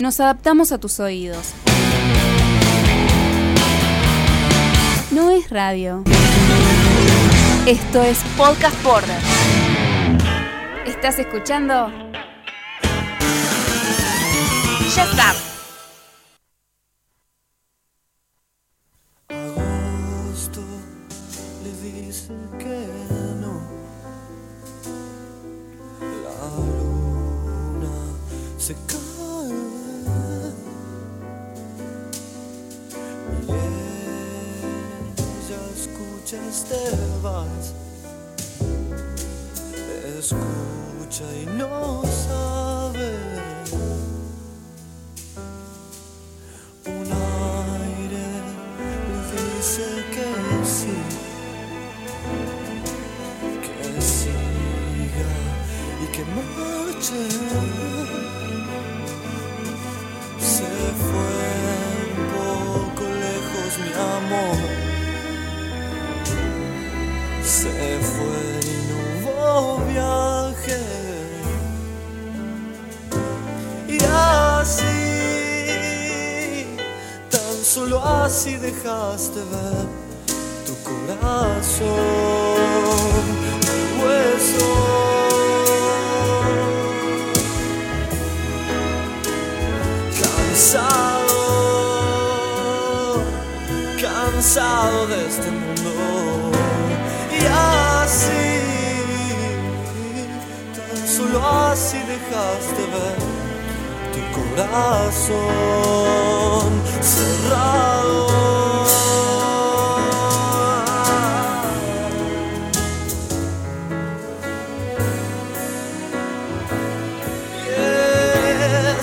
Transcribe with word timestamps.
Nos 0.00 0.20
adaptamos 0.20 0.70
a 0.72 0.78
tus 0.78 1.00
oídos. 1.00 1.54
No 5.10 5.30
es 5.30 5.50
radio. 5.50 6.04
Esto 7.66 8.02
es 8.02 8.18
Podcast 8.36 8.80
Border. 8.82 9.20
¿Estás 10.86 11.18
escuchando? 11.18 11.90
Ya 14.94 15.04
está. 15.04 15.47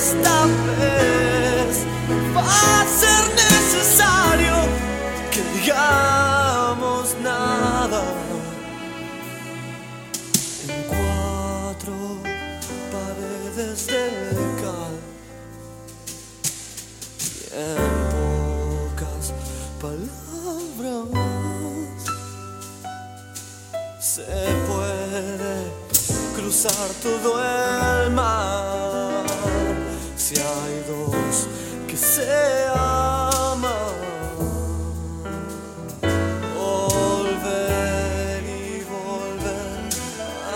Esta 0.05 0.45
vez 0.45 1.75
va 2.35 2.43
a 2.43 2.85
ser 3.01 3.23
necesario 3.43 4.55
que 5.31 5.41
digamos 5.57 7.15
nada. 7.23 8.03
En 10.67 10.81
cuatro 10.93 11.95
paredes 12.93 13.87
de 13.87 14.05
cal 14.61 14.95
y 17.19 17.33
en 17.65 17.93
pocas 18.15 19.25
palabras 19.81 21.09
se 23.99 24.31
puede 24.69 25.55
cruzar 26.35 26.89
todo 27.01 27.29
el 27.43 28.11
mar 28.11 28.84
si 30.25 30.35
hay 30.39 30.83
dos 30.87 31.47
que 31.87 31.95
se 31.95 32.65
aman. 32.73 33.93
Volver 36.57 38.41
y 38.43 38.81
volver 38.95 39.89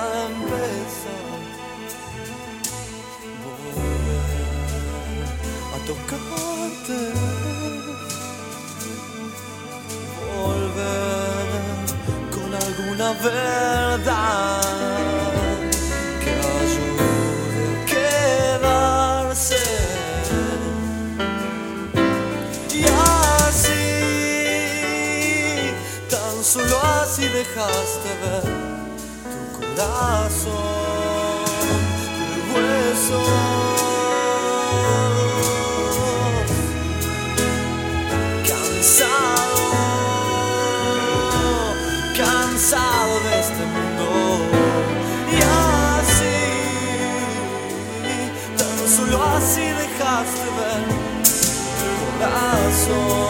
a 0.01 0.05
empezar. 0.31 1.37
Volver 3.45 4.23
a 5.75 5.77
tocarte. 5.89 6.99
Volver 10.35 11.49
con 12.33 12.49
alguna 12.55 13.07
verdad 13.21 14.88
dejaste 27.39 28.09
ver 28.21 28.43
tu 28.43 29.59
corazón, 29.59 30.55
tu 32.33 32.39
hueso. 32.51 33.21
Cansado, 38.49 39.65
cansado 42.17 43.13
de 43.25 43.33
este 43.43 43.63
mundo. 43.73 44.07
Y 45.31 45.37
así, 45.63 46.39
tan 48.57 48.79
solo 48.95 49.17
así 49.37 49.65
dejaste 49.81 50.47
ver 50.57 50.81
tu 51.79 51.89
corazón 52.19 53.28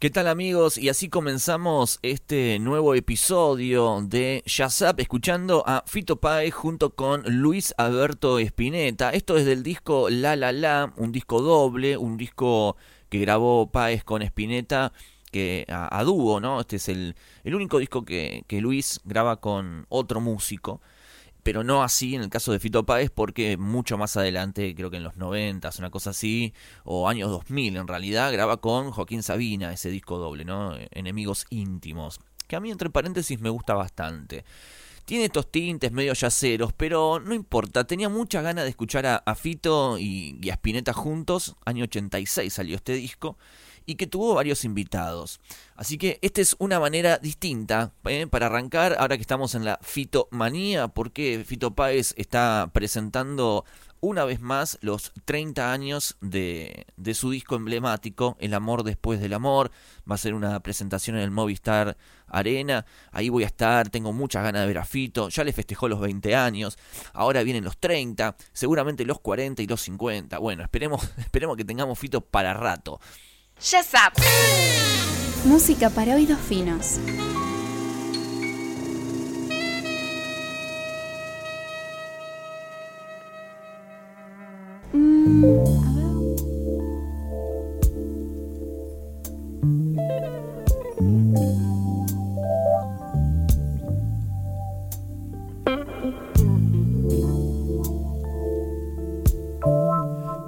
¿Qué 0.00 0.08
tal 0.08 0.28
amigos? 0.28 0.78
Y 0.78 0.88
así 0.88 1.10
comenzamos 1.10 1.98
este 2.00 2.58
nuevo 2.58 2.94
episodio 2.94 4.00
de 4.00 4.42
Up 4.46 4.94
escuchando 4.98 5.62
a 5.66 5.84
Fito 5.86 6.16
Páez 6.16 6.54
junto 6.54 6.94
con 6.94 7.22
Luis 7.26 7.74
Alberto 7.76 8.38
Espineta. 8.38 9.10
Esto 9.10 9.36
es 9.36 9.44
del 9.44 9.62
disco 9.62 10.08
La 10.08 10.36
La 10.36 10.52
La, 10.52 10.94
un 10.96 11.12
disco 11.12 11.42
doble, 11.42 11.98
un 11.98 12.16
disco 12.16 12.78
que 13.10 13.18
grabó 13.18 13.70
Páez 13.70 14.02
con 14.02 14.22
Espineta 14.22 14.94
que 15.30 15.66
a, 15.68 16.02
dúo, 16.02 16.40
¿no? 16.40 16.62
Este 16.62 16.76
es 16.76 16.88
el, 16.88 17.14
único 17.44 17.78
disco 17.78 18.02
que 18.06 18.42
Luis 18.52 19.02
graba 19.04 19.36
con 19.36 19.84
otro 19.90 20.22
músico 20.22 20.80
pero 21.42 21.64
no 21.64 21.82
así 21.82 22.14
en 22.14 22.22
el 22.22 22.30
caso 22.30 22.52
de 22.52 22.58
Fito 22.58 22.84
Páez 22.84 23.10
porque 23.10 23.56
mucho 23.56 23.98
más 23.98 24.16
adelante, 24.16 24.74
creo 24.74 24.90
que 24.90 24.96
en 24.98 25.04
los 25.04 25.16
90, 25.16 25.70
una 25.78 25.90
cosa 25.90 26.10
así, 26.10 26.52
o 26.84 27.08
años 27.08 27.30
2000 27.30 27.76
en 27.76 27.88
realidad, 27.88 28.32
graba 28.32 28.58
con 28.58 28.90
Joaquín 28.90 29.22
Sabina 29.22 29.72
ese 29.72 29.90
disco 29.90 30.18
doble, 30.18 30.44
¿no? 30.44 30.74
Enemigos 30.90 31.46
íntimos, 31.50 32.20
que 32.46 32.56
a 32.56 32.60
mí 32.60 32.70
entre 32.70 32.90
paréntesis 32.90 33.40
me 33.40 33.50
gusta 33.50 33.74
bastante. 33.74 34.44
Tiene 35.04 35.24
estos 35.24 35.50
tintes 35.50 35.90
medio 35.90 36.12
yaceros, 36.12 36.72
pero 36.72 37.18
no 37.18 37.34
importa, 37.34 37.84
tenía 37.84 38.08
muchas 38.08 38.44
ganas 38.44 38.64
de 38.64 38.70
escuchar 38.70 39.06
a, 39.06 39.34
Fito 39.34 39.98
y, 39.98 40.38
y 40.40 40.50
a 40.50 40.54
Spinetta 40.54 40.92
juntos, 40.92 41.56
año 41.64 41.84
86 41.84 42.52
salió 42.52 42.76
este 42.76 42.92
disco, 42.92 43.36
y 43.86 43.96
que 43.96 44.06
tuvo 44.06 44.34
varios 44.34 44.64
invitados. 44.64 45.40
Así 45.76 45.98
que 45.98 46.18
esta 46.22 46.40
es 46.40 46.56
una 46.58 46.78
manera 46.78 47.18
distinta 47.18 47.92
¿eh? 48.04 48.26
para 48.26 48.46
arrancar, 48.46 48.96
ahora 48.98 49.16
que 49.16 49.22
estamos 49.22 49.54
en 49.54 49.64
la 49.64 49.78
fitomanía, 49.82 50.88
porque 50.88 51.44
Fito 51.46 51.74
Páez 51.74 52.14
está 52.16 52.70
presentando 52.72 53.64
una 54.00 54.24
vez 54.24 54.40
más 54.40 54.78
los 54.80 55.12
30 55.24 55.72
años 55.72 56.16
de, 56.20 56.86
de, 56.96 57.14
su 57.14 57.30
disco 57.30 57.56
emblemático, 57.56 58.36
El 58.40 58.54
amor 58.54 58.82
después 58.82 59.20
del 59.20 59.34
amor. 59.34 59.70
Va 60.10 60.14
a 60.14 60.18
ser 60.18 60.34
una 60.34 60.60
presentación 60.60 61.16
en 61.16 61.22
el 61.22 61.30
Movistar 61.30 61.96
Arena. 62.26 62.86
Ahí 63.12 63.28
voy 63.28 63.44
a 63.44 63.46
estar, 63.46 63.90
tengo 63.90 64.12
muchas 64.12 64.42
ganas 64.42 64.62
de 64.62 64.68
ver 64.68 64.78
a 64.78 64.84
Fito. 64.84 65.28
Ya 65.28 65.44
le 65.44 65.52
festejó 65.52 65.88
los 65.88 66.00
20 66.00 66.34
años. 66.34 66.78
Ahora 67.12 67.42
vienen 67.42 67.64
los 67.64 67.78
30, 67.78 68.36
seguramente 68.52 69.04
los 69.04 69.20
40 69.20 69.62
y 69.62 69.66
los 69.66 69.82
50. 69.82 70.38
Bueno, 70.38 70.62
esperemos, 70.62 71.02
esperemos 71.18 71.56
que 71.56 71.64
tengamos 71.64 71.98
Fito 71.98 72.22
para 72.22 72.54
rato. 72.54 73.00
Ya 73.62 73.82
sabes. 73.82 75.44
Música 75.44 75.90
para 75.90 76.14
oídos 76.14 76.40
finos. 76.40 76.98
Mm, 84.92 85.64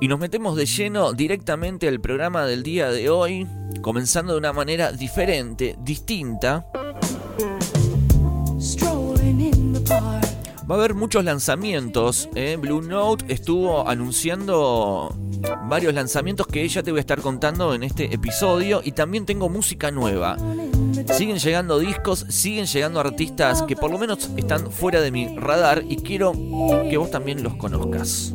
Y 0.03 0.09
nos 0.09 0.19
metemos 0.19 0.57
de 0.57 0.67
lleno 0.67 1.13
directamente 1.13 1.87
al 1.87 2.01
programa 2.01 2.45
del 2.45 2.65
día 2.65 2.91
de 2.91 3.09
hoy, 3.09 3.47
comenzando 3.83 4.33
de 4.33 4.41
una 4.41 4.53
manera 4.53 4.91
diferente, 4.91 5.77
distinta. 5.79 6.67
Va 10.69 10.75
a 10.75 10.75
haber 10.75 10.95
muchos 10.95 11.23
lanzamientos. 11.23 12.29
¿eh? 12.35 12.57
Blue 12.61 12.83
Note 12.83 13.33
estuvo 13.33 13.89
anunciando 13.89 15.17
varios 15.69 15.95
lanzamientos 15.95 16.49
que 16.49 16.67
ya 16.67 16.83
te 16.83 16.91
voy 16.91 16.99
a 16.99 17.03
estar 17.03 17.21
contando 17.21 17.73
en 17.73 17.85
este 17.85 18.13
episodio. 18.13 18.81
Y 18.83 18.91
también 18.91 19.25
tengo 19.25 19.49
música 19.49 19.93
nueva. 19.93 20.37
Siguen 21.13 21.39
llegando 21.39 21.79
discos, 21.79 22.27
siguen 22.29 22.67
llegando 22.67 22.99
artistas 22.99 23.63
que 23.63 23.77
por 23.77 23.93
lo 23.93 23.99
menos 23.99 24.31
están 24.37 24.69
fuera 24.73 25.01
de 25.01 25.13
mi 25.13 25.39
radar 25.39 25.85
y 25.89 25.95
quiero 25.99 26.33
que 26.91 26.97
vos 26.97 27.13
también 27.13 27.45
los 27.45 27.55
conozcas. 27.55 28.35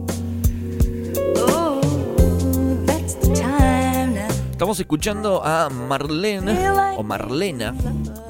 Estamos 4.58 4.80
escuchando 4.80 5.44
a 5.46 5.70
Marlene 5.70 6.70
o 6.98 7.04
Marlena, 7.04 7.76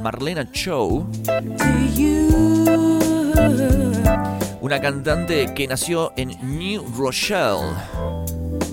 Marlena 0.03 0.51
Chow, 0.51 1.07
una 4.59 4.81
cantante 4.81 5.53
que 5.53 5.67
nació 5.67 6.11
en 6.17 6.35
New 6.59 6.83
Rochelle. 6.97 7.73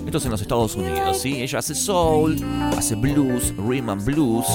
Esto 0.05 0.17
es 0.17 0.25
en 0.25 0.31
los 0.31 0.41
Estados 0.41 0.75
Unidos, 0.75 1.17
¿sí? 1.21 1.41
Ella 1.41 1.59
hace 1.59 1.75
soul, 1.75 2.35
hace 2.77 2.93
blues, 2.95 3.53
rhythm 3.57 3.89
and 3.89 4.03
blues. 4.03 4.45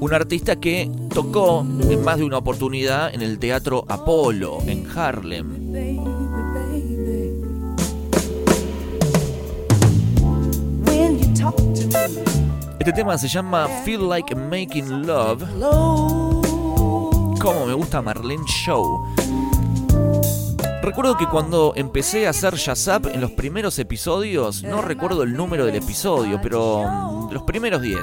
Un 0.00 0.14
artista 0.14 0.56
que 0.56 0.90
tocó 1.12 1.60
en 1.60 2.02
más 2.02 2.16
de 2.16 2.24
una 2.24 2.38
oportunidad 2.38 3.14
en 3.14 3.20
el 3.20 3.38
Teatro 3.38 3.84
Apolo 3.86 4.58
en 4.66 4.86
Harlem. 4.96 6.25
Este 12.86 13.02
tema 13.02 13.18
se 13.18 13.26
llama 13.26 13.66
Feel 13.84 14.08
Like 14.08 14.36
Making 14.36 15.08
Love. 15.08 15.42
Como 17.40 17.66
me 17.66 17.72
gusta 17.72 18.00
Marlene 18.00 18.44
Show. 18.46 19.12
Recuerdo 20.82 21.16
que 21.16 21.26
cuando 21.26 21.72
empecé 21.74 22.28
a 22.28 22.30
hacer 22.30 22.54
Up 22.54 23.10
en 23.12 23.20
los 23.20 23.32
primeros 23.32 23.80
episodios, 23.80 24.62
no 24.62 24.82
recuerdo 24.82 25.24
el 25.24 25.32
número 25.32 25.66
del 25.66 25.74
episodio, 25.74 26.38
pero 26.40 26.84
mm, 26.88 27.32
los 27.32 27.42
primeros 27.42 27.82
10, 27.82 27.98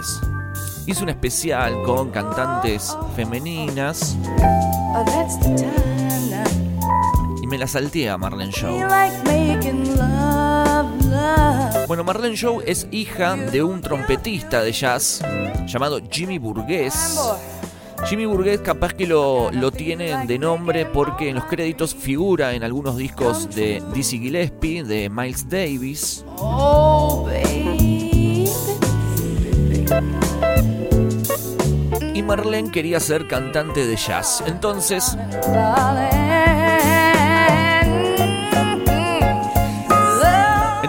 hice 0.88 1.02
un 1.02 1.08
especial 1.08 1.82
con 1.84 2.12
cantantes 2.12 2.94
femeninas. 3.16 4.18
Y 7.42 7.48
me 7.48 7.58
la 7.58 7.68
salté 7.68 8.10
a 8.10 8.18
Marlene 8.18 8.52
Show. 8.52 8.78
Bueno, 11.88 12.04
Marlene 12.04 12.36
Show 12.36 12.62
es 12.66 12.88
hija 12.92 13.36
de 13.36 13.62
un 13.62 13.82
trompetista 13.82 14.62
de 14.62 14.72
jazz 14.72 15.22
llamado 15.66 16.00
Jimmy 16.10 16.38
Burgués. 16.38 17.20
Jimmy 18.06 18.26
Burgués 18.26 18.60
capaz 18.62 18.94
que 18.94 19.08
lo, 19.08 19.50
lo 19.52 19.72
tienen 19.72 20.28
de 20.28 20.38
nombre 20.38 20.86
porque 20.86 21.30
en 21.30 21.36
los 21.36 21.46
créditos 21.46 21.96
figura 21.96 22.54
en 22.54 22.64
algunos 22.64 22.98
discos 22.98 23.54
de 23.56 23.82
Dizzy 23.94 24.20
Gillespie, 24.20 24.84
de 24.84 25.10
Miles 25.10 25.48
Davis. 25.50 26.26
Y 32.14 32.24
Marlene 32.24 32.72
quería 32.72 33.00
ser 33.00 33.28
cantante 33.28 33.86
de 33.86 33.96
jazz. 33.96 34.44
Entonces... 34.46 35.18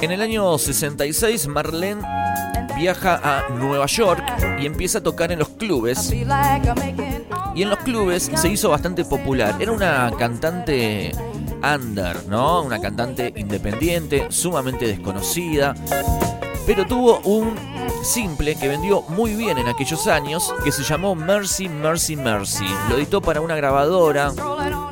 En 0.00 0.10
el 0.10 0.20
año 0.20 0.58
66, 0.58 1.46
Marlene 1.48 2.02
viaja 2.76 3.20
a 3.22 3.48
Nueva 3.50 3.86
York 3.86 4.22
y 4.60 4.66
empieza 4.66 4.98
a 4.98 5.02
tocar 5.02 5.32
en 5.32 5.38
los 5.38 5.48
clubes. 5.50 6.12
Y 7.54 7.62
en 7.62 7.70
los 7.70 7.78
clubes 7.78 8.30
se 8.34 8.48
hizo 8.48 8.70
bastante 8.70 9.04
popular. 9.04 9.56
Era 9.60 9.72
una 9.72 10.10
cantante 10.18 11.12
under, 11.62 12.26
¿no? 12.26 12.62
Una 12.62 12.80
cantante 12.80 13.32
independiente, 13.36 14.26
sumamente 14.30 14.86
desconocida. 14.86 15.74
Pero 16.66 16.86
tuvo 16.86 17.20
un 17.20 17.54
simple 18.04 18.54
que 18.56 18.68
vendió 18.68 19.02
muy 19.02 19.34
bien 19.34 19.58
en 19.58 19.68
aquellos 19.68 20.06
años, 20.06 20.52
que 20.64 20.72
se 20.72 20.82
llamó 20.82 21.14
Mercy, 21.14 21.68
Mercy, 21.68 22.16
Mercy. 22.16 22.66
Lo 22.88 22.96
editó 22.96 23.20
para 23.20 23.40
una 23.40 23.56
grabadora, 23.56 24.32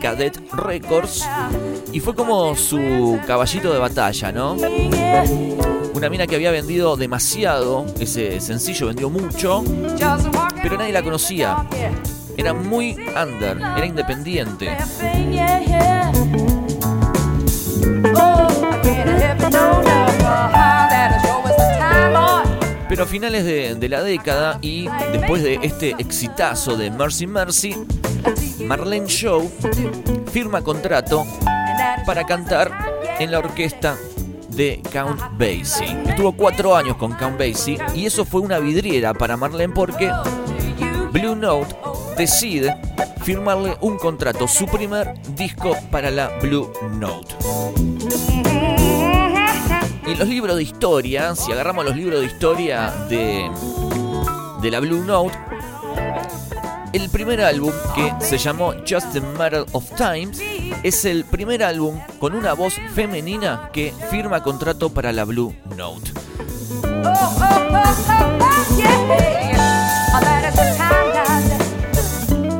Cadet 0.00 0.40
Records, 0.52 1.26
y 1.92 2.00
fue 2.00 2.14
como 2.14 2.54
su 2.56 3.18
caballito 3.26 3.72
de 3.72 3.78
batalla, 3.78 4.32
¿no? 4.32 4.56
Una 5.94 6.08
mina 6.08 6.26
que 6.26 6.36
había 6.36 6.50
vendido 6.50 6.96
demasiado, 6.96 7.86
ese 7.98 8.40
sencillo 8.40 8.86
vendió 8.86 9.10
mucho, 9.10 9.64
pero 10.62 10.78
nadie 10.78 10.92
la 10.92 11.02
conocía. 11.02 11.66
Era 12.36 12.54
muy 12.54 12.92
under, 12.92 13.56
era 13.58 13.86
independiente. 13.86 14.76
Pero 22.88 23.04
a 23.04 23.06
finales 23.06 23.44
de, 23.44 23.88
la 23.88 24.02
década 24.02 24.58
y 24.62 24.88
después 25.12 25.42
de 25.42 25.58
este 25.62 25.90
exitazo 25.98 26.76
de 26.76 26.90
Mercy 26.90 27.26
Mercy, 27.26 27.76
Marlene 28.64 29.06
Show 29.06 29.50
firma 30.32 30.62
contrato 30.62 31.26
para 32.10 32.24
cantar 32.24 32.72
en 33.20 33.30
la 33.30 33.38
orquesta 33.38 33.96
de 34.48 34.82
Count 34.92 35.20
Basie. 35.38 35.96
Estuvo 36.08 36.32
cuatro 36.32 36.74
años 36.74 36.96
con 36.96 37.12
Count 37.12 37.38
Basie 37.38 37.78
y 37.94 38.04
eso 38.04 38.24
fue 38.24 38.40
una 38.40 38.58
vidriera 38.58 39.14
para 39.14 39.36
Marlene 39.36 39.72
porque 39.72 40.10
Blue 41.12 41.36
Note 41.36 41.72
decide 42.18 42.76
firmarle 43.22 43.76
un 43.80 43.96
contrato, 43.96 44.48
su 44.48 44.66
primer 44.66 45.22
disco 45.36 45.76
para 45.92 46.10
la 46.10 46.30
Blue 46.40 46.72
Note. 46.94 47.32
Y 50.04 50.16
los 50.16 50.26
libros 50.26 50.56
de 50.56 50.64
historia, 50.64 51.36
si 51.36 51.52
agarramos 51.52 51.84
los 51.84 51.94
libros 51.94 52.22
de 52.22 52.26
historia 52.26 52.90
de, 53.08 53.48
de 54.60 54.70
la 54.72 54.80
Blue 54.80 55.04
Note, 55.04 55.38
el 56.92 57.08
primer 57.08 57.40
álbum 57.40 57.70
que 57.94 58.12
se 58.18 58.36
llamó 58.36 58.74
Just 58.84 59.14
a 59.14 59.20
Matter 59.38 59.64
of 59.70 59.88
Times 59.94 60.49
es 60.82 61.04
el 61.04 61.24
primer 61.24 61.62
álbum 61.62 62.00
con 62.18 62.34
una 62.34 62.52
voz 62.52 62.74
femenina 62.94 63.70
que 63.72 63.94
firma 64.10 64.42
contrato 64.42 64.90
para 64.90 65.12
la 65.12 65.24
Blue 65.24 65.54
Note. 65.76 66.12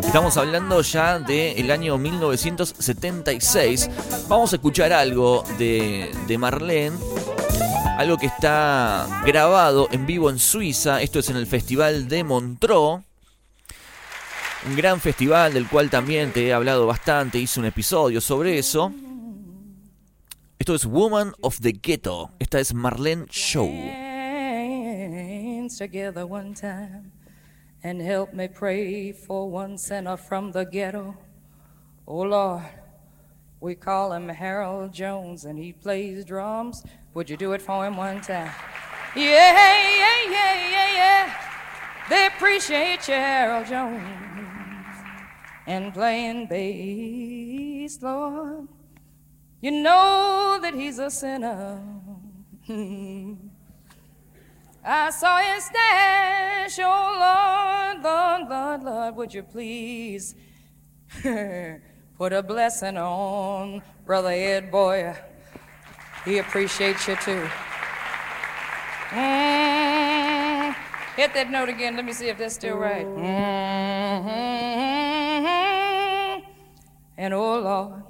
Estamos 0.05 0.37
hablando 0.37 0.81
ya 0.83 1.19
del 1.19 1.71
año 1.71 1.97
1976. 1.99 3.91
Vamos 4.29 4.53
a 4.53 4.57
escuchar 4.57 4.93
algo 4.93 5.45
de, 5.59 6.11
de 6.27 6.39
Marlene 6.39 6.97
algo 8.01 8.17
que 8.17 8.27
está 8.27 9.07
grabado 9.27 9.87
en 9.93 10.07
vivo 10.07 10.31
en 10.31 10.39
Suiza. 10.39 11.03
Esto 11.03 11.19
es 11.19 11.29
en 11.29 11.37
el 11.37 11.47
Festival 11.47 12.09
de 12.09 12.25
Montreux. 12.25 13.03
Un 14.67 14.77
gran 14.77 15.01
festival 15.01 15.55
del 15.55 15.69
cual 15.69 15.89
también 15.89 16.33
te 16.33 16.47
he 16.47 16.53
hablado 16.53 16.87
bastante, 16.87 17.39
hice 17.39 17.61
un 17.61 17.67
episodio 17.67 18.21
sobre 18.21 18.59
eso. 18.59 18.93
Esto 20.59 20.75
es 20.75 20.85
Woman 20.85 21.33
of 21.41 21.59
the 21.61 21.73
Ghetto. 21.73 22.31
Esta 22.39 22.61
es 22.61 22.75
Marlene 22.75 23.27
Show. 23.31 23.71
Together 25.79 26.27
one 26.27 26.53
time 26.53 27.13
and 27.83 28.03
help 28.03 28.35
me 28.35 28.49
pray 28.49 29.13
for 29.13 29.49
one 29.49 29.79
sinner 29.79 30.17
from 30.17 30.53
the 30.53 30.65
ghetto. 30.65 31.17
Oh 32.07 32.23
Lord, 32.23 32.65
we 33.61 33.75
call 33.75 34.13
him 34.13 34.29
Harold 34.29 34.93
Jones 34.93 35.45
and 35.45 35.59
he 35.59 35.73
plays 35.73 36.25
drums. 36.25 36.83
Would 37.15 37.31
you 37.31 37.37
do 37.37 37.53
it 37.53 37.63
for 37.63 37.87
him 37.87 37.97
one 37.97 38.21
time? 38.21 38.51
Yeah, 39.17 39.23
yeah, 39.25 40.31
yeah, 40.31 40.71
yeah, 40.71 40.95
yeah. 40.95 41.35
They 42.09 42.27
appreciate 42.27 43.07
you, 43.09 43.15
Harold 43.15 43.67
Jones, 43.67 44.03
and 45.67 45.93
playing 45.93 46.47
bass, 46.47 48.03
Lord. 48.03 48.69
You 49.61 49.71
know 49.71 50.59
that 50.63 50.75
he's 50.75 50.99
a 50.99 51.11
sinner. 51.11 51.83
I 54.83 55.11
saw 55.11 55.37
his 55.39 55.65
stash, 55.65 56.79
oh 56.83 57.17
Lord, 57.21 58.03
Lord, 58.03 58.49
Lord, 58.49 58.83
Lord, 58.83 59.17
would 59.17 59.35
you 59.35 59.43
please 59.43 60.35
put 61.23 62.33
a 62.33 62.43
blessing 62.43 62.97
on 62.97 63.83
Brother 64.07 64.31
Ed 64.31 64.71
Boyer? 64.71 65.19
He 66.25 66.39
appreciates 66.39 67.07
you 67.09 67.17
too. 67.17 67.47
Mm, 69.11 70.75
hit 71.17 71.35
that 71.35 71.51
note 71.51 71.69
again. 71.69 71.97
Let 71.97 72.05
me 72.05 72.13
see 72.13 72.29
if 72.29 72.39
that's 72.39 72.55
still 72.55 72.77
right. 72.77 73.07
Mm-hmm. 73.07 74.50
And 77.21 77.35
oh 77.35 77.61
Lord, 77.61 78.03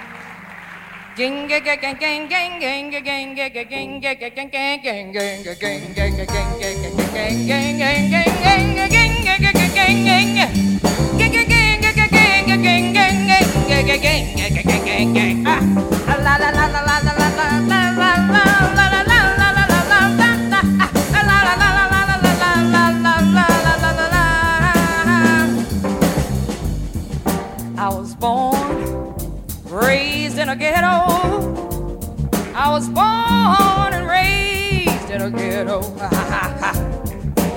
I 27.78 27.88
was 27.88 28.14
born 28.16 28.55
ghetto. 30.56 31.98
I 32.54 32.70
was 32.70 32.88
born 32.88 33.92
and 33.92 34.08
raised 34.08 35.10
in 35.10 35.20
a 35.20 35.30
ghetto. 35.30 35.82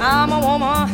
I'm 0.01 0.31
a 0.31 0.39
woman 0.39 0.89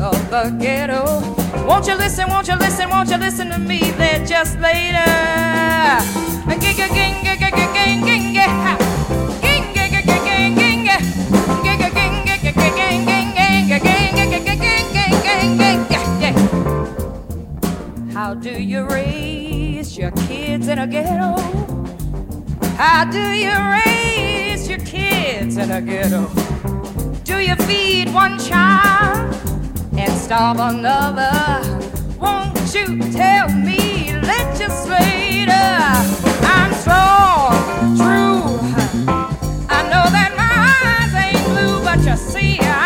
of 0.00 0.30
the 0.30 0.56
ghetto. 0.58 1.20
Won't 1.66 1.86
you 1.86 1.96
listen, 1.96 2.28
won't 2.28 2.48
you 2.48 2.56
listen, 2.56 2.88
won't 2.88 3.10
you 3.10 3.18
listen 3.18 3.50
to 3.50 3.58
me 3.58 3.90
there 3.92 4.24
just 4.24 4.58
later? 4.58 5.04
How 18.12 18.34
do 18.34 18.62
you 18.62 18.86
raise? 18.86 19.30
your 20.00 20.10
kids 20.50 20.66
in 20.66 20.80
a 20.80 20.86
ghetto? 20.86 21.40
How 22.76 23.04
do 23.04 23.24
you 23.44 23.54
raise 23.76 24.68
your 24.68 24.80
kids 24.80 25.56
in 25.56 25.70
a 25.70 25.80
ghetto? 25.80 26.26
Do 27.22 27.38
you 27.38 27.54
feed 27.68 28.12
one 28.12 28.36
child 28.36 29.32
and 29.96 30.12
starve 30.18 30.58
another? 30.58 31.38
Won't 32.18 32.74
you 32.74 32.98
tell 33.12 33.48
me, 33.48 34.10
legislator? 34.32 35.70
I'm 36.56 36.72
strong, 36.82 37.52
true. 38.02 38.42
I 39.76 39.80
know 39.90 40.06
that 40.16 40.30
my 40.42 40.58
eyes 40.90 41.14
ain't 41.26 41.44
blue, 41.52 41.76
but 41.84 42.00
you 42.04 42.16
see, 42.16 42.58
I'm 42.58 42.79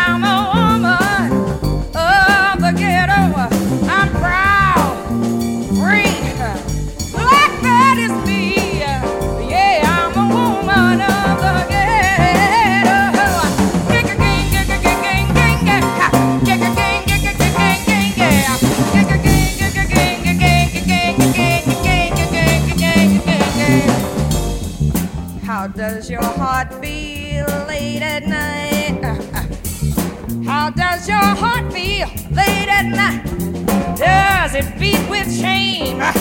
it 34.55 34.79
beat 34.79 35.09
with 35.09 35.29
shame? 35.37 36.14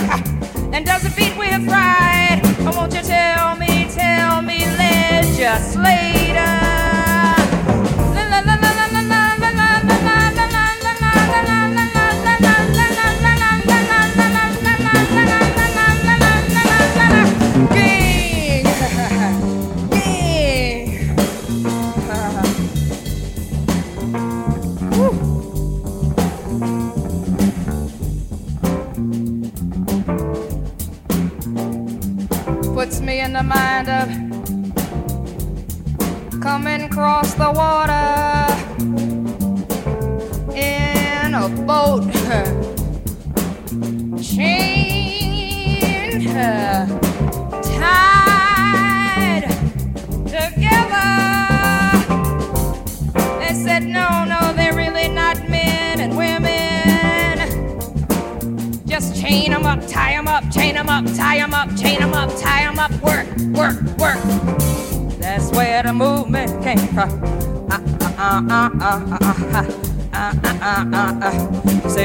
Say 68.84 69.00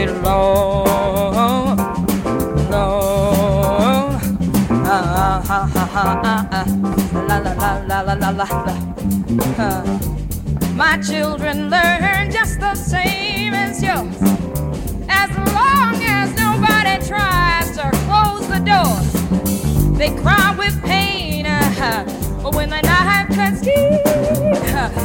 no, 0.06 1.76
no, 2.72 4.16
ah, 4.86 5.44
ah, 5.50 5.68
ah, 5.84 6.64
la 7.28 7.38
la 7.40 7.52
la 7.52 7.84
la 7.84 8.00
la 8.02 8.14
la 8.14 8.30
la. 8.32 8.46
My 10.76 10.96
children 11.06 11.70
learn 11.70 12.32
just 12.32 12.62
the 12.62 12.76
same 12.76 13.54
as 13.54 13.84
yours. 13.84 14.16
As 15.10 15.30
long 15.52 16.02
as 16.02 16.34
nobody 16.40 16.98
tries 17.06 17.76
to 17.76 17.92
close 18.08 18.48
the 18.48 18.60
door, 18.64 19.02
they 19.98 20.12
cry 20.22 20.56
with 20.58 20.82
pain. 20.84 21.46
Uh-huh. 21.46 22.06
But 22.42 22.56
when 22.56 22.70
the 22.70 22.80
knife 22.82 23.28
cuts 23.36 23.60
deep, 23.60 24.02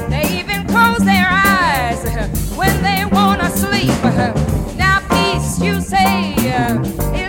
they 0.09 0.39
even 0.39 0.54
close 0.75 1.05
their 1.05 1.29
eyes 1.31 2.05
uh, 2.05 2.27
when 2.57 2.75
they 2.83 3.05
wanna 3.05 3.49
sleep. 3.49 3.95
Uh, 4.03 4.33
now, 4.77 4.99
peace, 5.09 5.61
you 5.61 5.81
say. 5.81 6.35
Uh, 6.53 7.24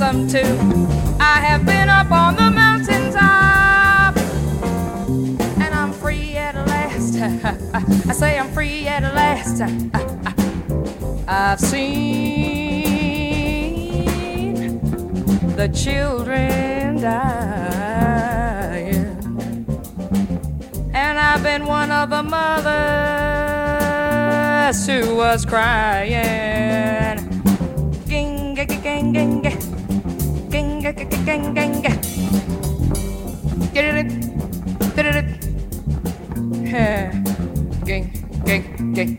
some 0.00 0.26
too. 0.26 0.56
I 1.20 1.40
have 1.44 1.66
been 1.66 1.90
up 1.90 2.10
on 2.10 2.34
the 2.34 2.50
mountain 2.50 3.12
top, 3.12 4.16
and 5.60 5.74
I'm 5.74 5.92
free 5.92 6.36
at 6.38 6.54
last. 6.54 7.16
I 8.08 8.12
say 8.14 8.38
I'm 8.38 8.50
free 8.50 8.88
at 8.88 9.02
last. 9.14 9.60
I've 11.28 11.60
seen 11.60 12.00
the 15.56 15.68
children 15.68 17.02
dying, 17.02 18.14
and 20.94 21.18
I've 21.18 21.42
been 21.42 21.66
one 21.66 21.92
of 21.92 22.08
the 22.08 22.22
mothers 22.22 22.86
who 24.86 25.14
was 25.14 25.44
crying. 25.44 27.09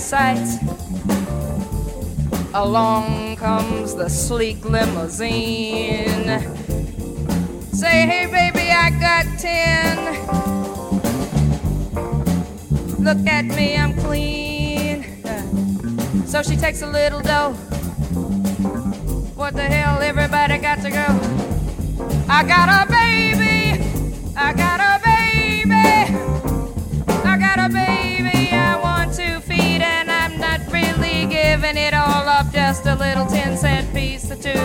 sight. 0.00 0.58
Along 2.54 3.36
comes 3.36 3.94
the 3.94 4.08
sleek 4.08 4.64
limousine. 4.64 6.40
Say, 7.72 8.06
hey, 8.06 8.26
baby, 8.26 8.70
I 8.70 8.90
got 8.98 9.26
ten. 9.38 9.96
Look 13.04 13.26
at 13.26 13.44
me, 13.44 13.76
I'm 13.76 13.94
clean. 14.00 15.04
So 16.26 16.42
she 16.42 16.56
takes 16.56 16.82
a 16.82 16.86
little 16.86 17.20
dough. 17.20 17.52
What 19.36 19.54
the 19.54 19.62
hell, 19.62 20.00
everybody 20.02 20.58
got 20.58 20.80
to 20.82 20.90
go. 20.90 21.06
I 22.28 22.42
got 22.44 22.68
a 22.68 22.90
baby. 22.90 23.49
summing 31.70 31.84
it 31.84 31.94
all 31.94 32.28
up, 32.28 32.52
just 32.52 32.86
a 32.86 32.94
little 32.96 33.26
10 33.26 33.56
cent 33.56 33.94
piece 33.94 34.30
or 34.30 34.36
two. 34.36 34.58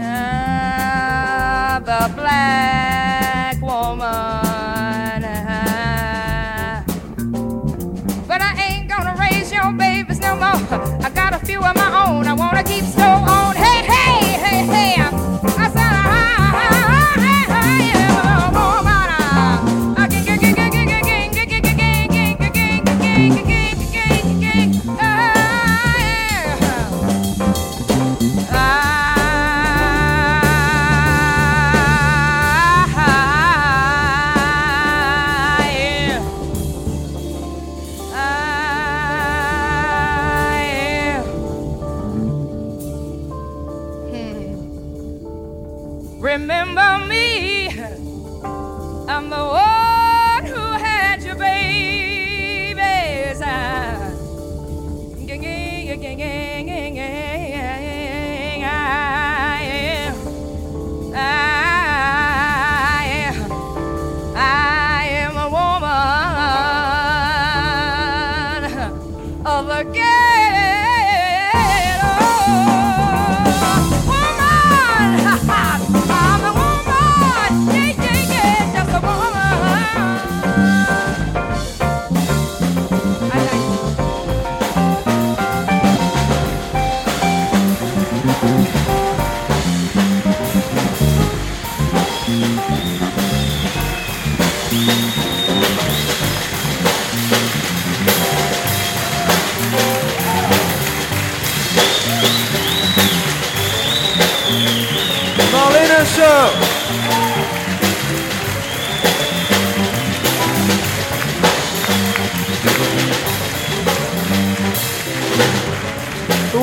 Ah, 0.00 1.80
the 1.84 2.14
black. 2.14 2.91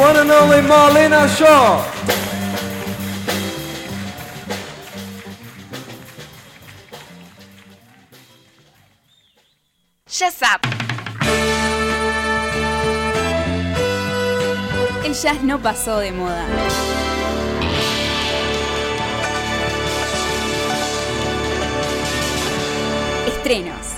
One 0.10 0.22
and 0.22 0.32
only 0.32 0.58
Marlena 0.58 1.28
Shaw. 1.38 1.86
Up. 10.42 10.62
El 15.06 15.14
jazz 15.14 15.44
no 15.44 15.60
pasó 15.60 16.00
de 16.00 16.12
moda. 16.12 16.46
Estrenos. 23.28 23.89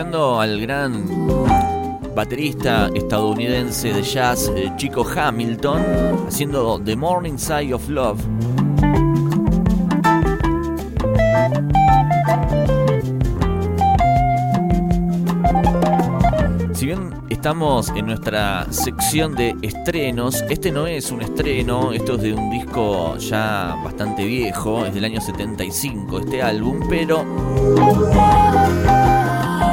Al 0.00 0.58
gran 0.62 1.04
baterista 2.16 2.88
estadounidense 2.94 3.92
de 3.92 4.02
jazz, 4.02 4.50
eh, 4.56 4.72
Chico 4.76 5.04
Hamilton, 5.04 5.82
haciendo 6.26 6.80
The 6.82 6.96
Morning 6.96 7.36
Side 7.36 7.74
of 7.74 7.86
Love. 7.86 8.18
Si 16.72 16.86
bien 16.86 17.10
estamos 17.28 17.90
en 17.90 18.06
nuestra 18.06 18.66
sección 18.72 19.34
de 19.34 19.54
estrenos, 19.60 20.42
este 20.48 20.72
no 20.72 20.86
es 20.86 21.10
un 21.10 21.20
estreno, 21.20 21.92
esto 21.92 22.14
es 22.14 22.22
de 22.22 22.32
un 22.32 22.50
disco 22.50 23.18
ya 23.18 23.76
bastante 23.84 24.24
viejo, 24.24 24.86
es 24.86 24.94
del 24.94 25.04
año 25.04 25.20
75 25.20 26.20
este 26.20 26.42
álbum, 26.42 26.80
pero 26.88 27.22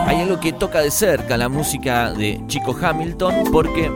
hay 0.08 0.22
algo 0.22 0.40
que 0.40 0.54
toca 0.54 0.80
de 0.80 0.90
cerca 0.90 1.36
la 1.36 1.50
música 1.50 2.12
de 2.14 2.42
Chico 2.48 2.76
Hamilton 2.82 3.52
porque 3.52 3.92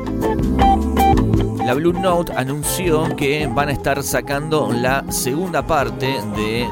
la 1.65 1.73
Blue 1.73 1.93
Note 1.93 2.33
anunció 2.35 3.15
que 3.15 3.47
van 3.47 3.69
a 3.69 3.71
estar 3.71 4.03
sacando 4.03 4.71
la 4.73 5.05
segunda 5.09 5.65
parte 5.65 6.07
de 6.35 6.67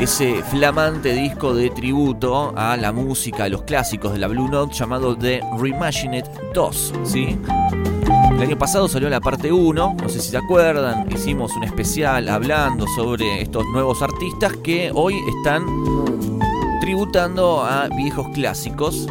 ese 0.00 0.42
flamante 0.42 1.12
disco 1.12 1.54
de 1.54 1.70
tributo 1.70 2.52
a 2.56 2.76
la 2.76 2.90
música, 2.92 3.44
a 3.44 3.48
los 3.48 3.62
clásicos 3.62 4.12
de 4.12 4.18
la 4.18 4.26
Blue 4.26 4.48
Note 4.48 4.74
llamado 4.74 5.16
The 5.16 5.40
Reimagined 5.56 6.24
2, 6.52 6.92
¿sí? 7.04 7.38
El 8.32 8.42
año 8.42 8.58
pasado 8.58 8.88
salió 8.88 9.08
la 9.08 9.20
parte 9.20 9.52
1, 9.52 9.96
no 10.02 10.08
sé 10.08 10.18
si 10.18 10.30
se 10.30 10.36
acuerdan, 10.38 11.06
hicimos 11.12 11.54
un 11.54 11.62
especial 11.62 12.28
hablando 12.28 12.86
sobre 12.96 13.42
estos 13.42 13.64
nuevos 13.66 14.02
artistas 14.02 14.56
que 14.64 14.90
hoy 14.92 15.14
están 15.36 16.31
tributando 16.82 17.62
a 17.62 17.86
viejos 17.86 18.26
clásicos. 18.30 19.06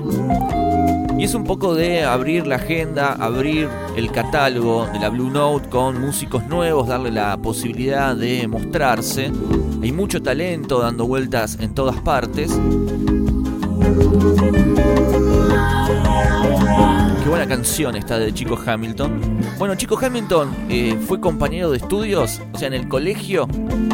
Y 1.18 1.24
es 1.24 1.34
un 1.34 1.46
poco 1.46 1.74
de 1.74 2.04
abrir 2.04 2.46
la 2.46 2.58
agenda, 2.58 3.14
abrir 3.14 3.70
el 3.96 4.12
catálogo 4.12 4.88
de 4.88 5.00
la 5.00 5.08
Blue 5.08 5.30
Note 5.30 5.70
con 5.70 6.02
músicos 6.02 6.46
nuevos, 6.48 6.90
darle 6.90 7.12
la 7.12 7.38
posibilidad 7.38 8.14
de 8.14 8.46
mostrarse. 8.50 9.32
Hay 9.82 9.94
mucho 9.94 10.22
talento 10.22 10.82
dando 10.82 11.08
vueltas 11.08 11.60
en 11.62 11.74
todas 11.74 11.96
partes. 12.02 12.52
Qué 17.24 17.30
buena 17.30 17.48
canción 17.48 17.96
esta 17.96 18.20
de 18.20 18.34
Chico 18.34 18.60
Hamilton. 18.66 19.40
Bueno, 19.58 19.76
Chico 19.76 19.98
Hamilton 19.98 20.54
eh, 20.68 21.00
fue 21.08 21.22
compañero 21.22 21.72
de 21.72 21.78
estudios, 21.78 22.42
o 22.52 22.58
sea, 22.58 22.68
en 22.68 22.74
el 22.74 22.90
colegio 22.90 23.48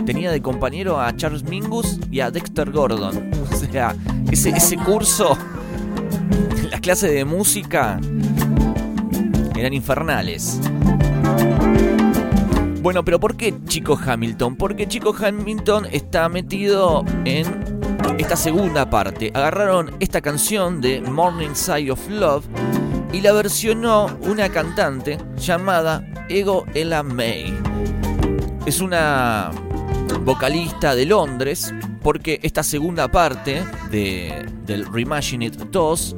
tenía 0.07 0.31
de 0.31 0.41
compañero 0.41 0.99
a 0.99 1.15
Charles 1.15 1.43
Mingus 1.43 1.99
y 2.09 2.21
a 2.21 2.31
Dexter 2.31 2.71
Gordon. 2.71 3.29
Ese, 4.31 4.49
ese 4.49 4.77
curso, 4.77 5.37
las 6.71 6.81
clases 6.81 7.11
de 7.11 7.25
música 7.25 7.99
eran 9.55 9.73
infernales. 9.73 10.59
Bueno, 12.81 13.03
pero 13.03 13.19
¿por 13.19 13.35
qué 13.35 13.53
Chico 13.65 13.99
Hamilton? 14.01 14.55
Porque 14.55 14.87
Chico 14.87 15.13
Hamilton 15.19 15.87
está 15.91 16.29
metido 16.29 17.03
en 17.25 17.45
esta 18.17 18.35
segunda 18.35 18.89
parte. 18.89 19.31
Agarraron 19.33 19.91
esta 19.99 20.21
canción 20.21 20.79
de 20.79 21.01
Morning 21.01 21.53
Side 21.53 21.91
of 21.91 22.07
Love 22.09 22.45
y 23.11 23.21
la 23.21 23.33
versionó 23.33 24.07
una 24.21 24.49
cantante 24.49 25.17
llamada 25.37 26.03
Ego 26.29 26.65
Ella 26.73 27.03
May. 27.03 27.53
Es 28.65 28.79
una 28.79 29.51
vocalista 30.23 30.95
de 30.95 31.05
Londres 31.05 31.73
porque 32.01 32.39
esta 32.43 32.63
segunda 32.63 33.09
parte 33.09 33.63
de, 33.91 34.45
del 34.65 34.85
Reimagine 34.91 35.45
It 35.45 35.55
2 35.55 36.15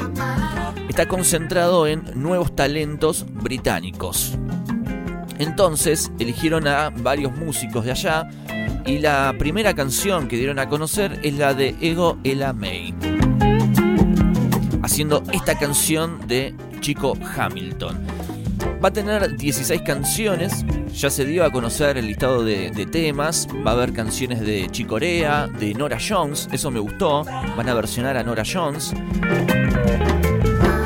está 0.90 1.08
concentrado 1.08 1.88
en 1.88 2.04
nuevos 2.16 2.56
talentos 2.56 3.26
británicos. 3.30 4.38
Entonces 5.38 6.12
eligieron 6.20 6.68
a 6.68 6.90
varios 6.90 7.36
músicos 7.36 7.86
de 7.86 7.92
allá 7.92 8.30
y 8.86 9.00
la 9.00 9.34
primera 9.38 9.74
canción 9.74 10.28
que 10.28 10.36
dieron 10.36 10.60
a 10.60 10.68
conocer 10.68 11.20
es 11.24 11.34
la 11.36 11.54
de 11.54 11.76
Ego 11.80 12.18
Ella 12.24 12.54
May, 12.54 12.94
haciendo 14.82 15.24
esta 15.32 15.58
canción 15.58 16.28
de 16.28 16.56
Chico 16.82 17.18
Hamilton. 17.38 18.19
Va 18.84 18.90
a 18.90 18.94
tener 18.94 19.36
16 19.36 19.82
canciones, 19.82 20.66
ya 20.94 21.10
se 21.10 21.26
dio 21.26 21.44
a 21.44 21.52
conocer 21.52 21.98
el 21.98 22.08
listado 22.08 22.44
de, 22.44 22.88
temas, 22.92 23.48
va 23.66 23.72
a 23.72 23.74
haber 23.74 23.92
canciones 23.92 24.40
de 24.40 24.70
Chicorea, 24.70 25.48
de 25.48 25.74
Nora 25.74 25.98
Jones, 26.00 26.48
eso 26.52 26.72
me 26.72 26.80
gustó, 26.80 27.24
van 27.24 27.68
a 27.68 27.74
versionar 27.74 28.16
a 28.16 28.24
Nora 28.24 28.44
Jones. 28.50 28.94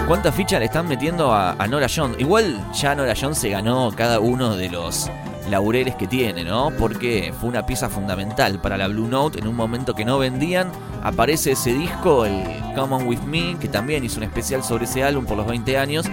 ¿Cuántas 0.07 0.35
fichas 0.35 0.59
le 0.59 0.65
están 0.65 0.87
metiendo 0.87 1.33
a, 1.33 1.55
Nora 1.67 1.87
Jones? 1.93 2.19
Igual 2.19 2.59
ya 2.73 2.95
Nora 2.95 3.13
Jones 3.19 3.37
se 3.37 3.49
ganó 3.49 3.91
cada 3.95 4.19
uno 4.19 4.55
de 4.55 4.69
los 4.69 5.09
laureles 5.49 5.95
que 5.95 6.07
tiene, 6.07 6.43
¿no? 6.43 6.71
Porque 6.77 7.33
fue 7.39 7.49
una 7.49 7.65
pieza 7.65 7.89
fundamental 7.89 8.59
para 8.59 8.77
la 8.77 8.87
Blue 8.87 9.07
Note 9.07 9.39
en 9.39 9.47
un 9.47 9.55
momento 9.55 9.93
que 9.93 10.05
no 10.05 10.17
vendían. 10.17 10.71
Aparece 11.03 11.51
ese 11.51 11.73
disco, 11.73 12.25
el 12.25 12.43
Come 12.75 12.95
On 12.95 13.07
With 13.07 13.21
Me, 13.21 13.57
que 13.59 13.67
también 13.67 14.03
hizo 14.03 14.17
un 14.17 14.23
especial 14.23 14.63
sobre 14.63 14.85
ese 14.85 15.03
álbum 15.03 15.25
por 15.25 15.37
los 15.37 15.47
20 15.47 15.77
años. 15.77 16.05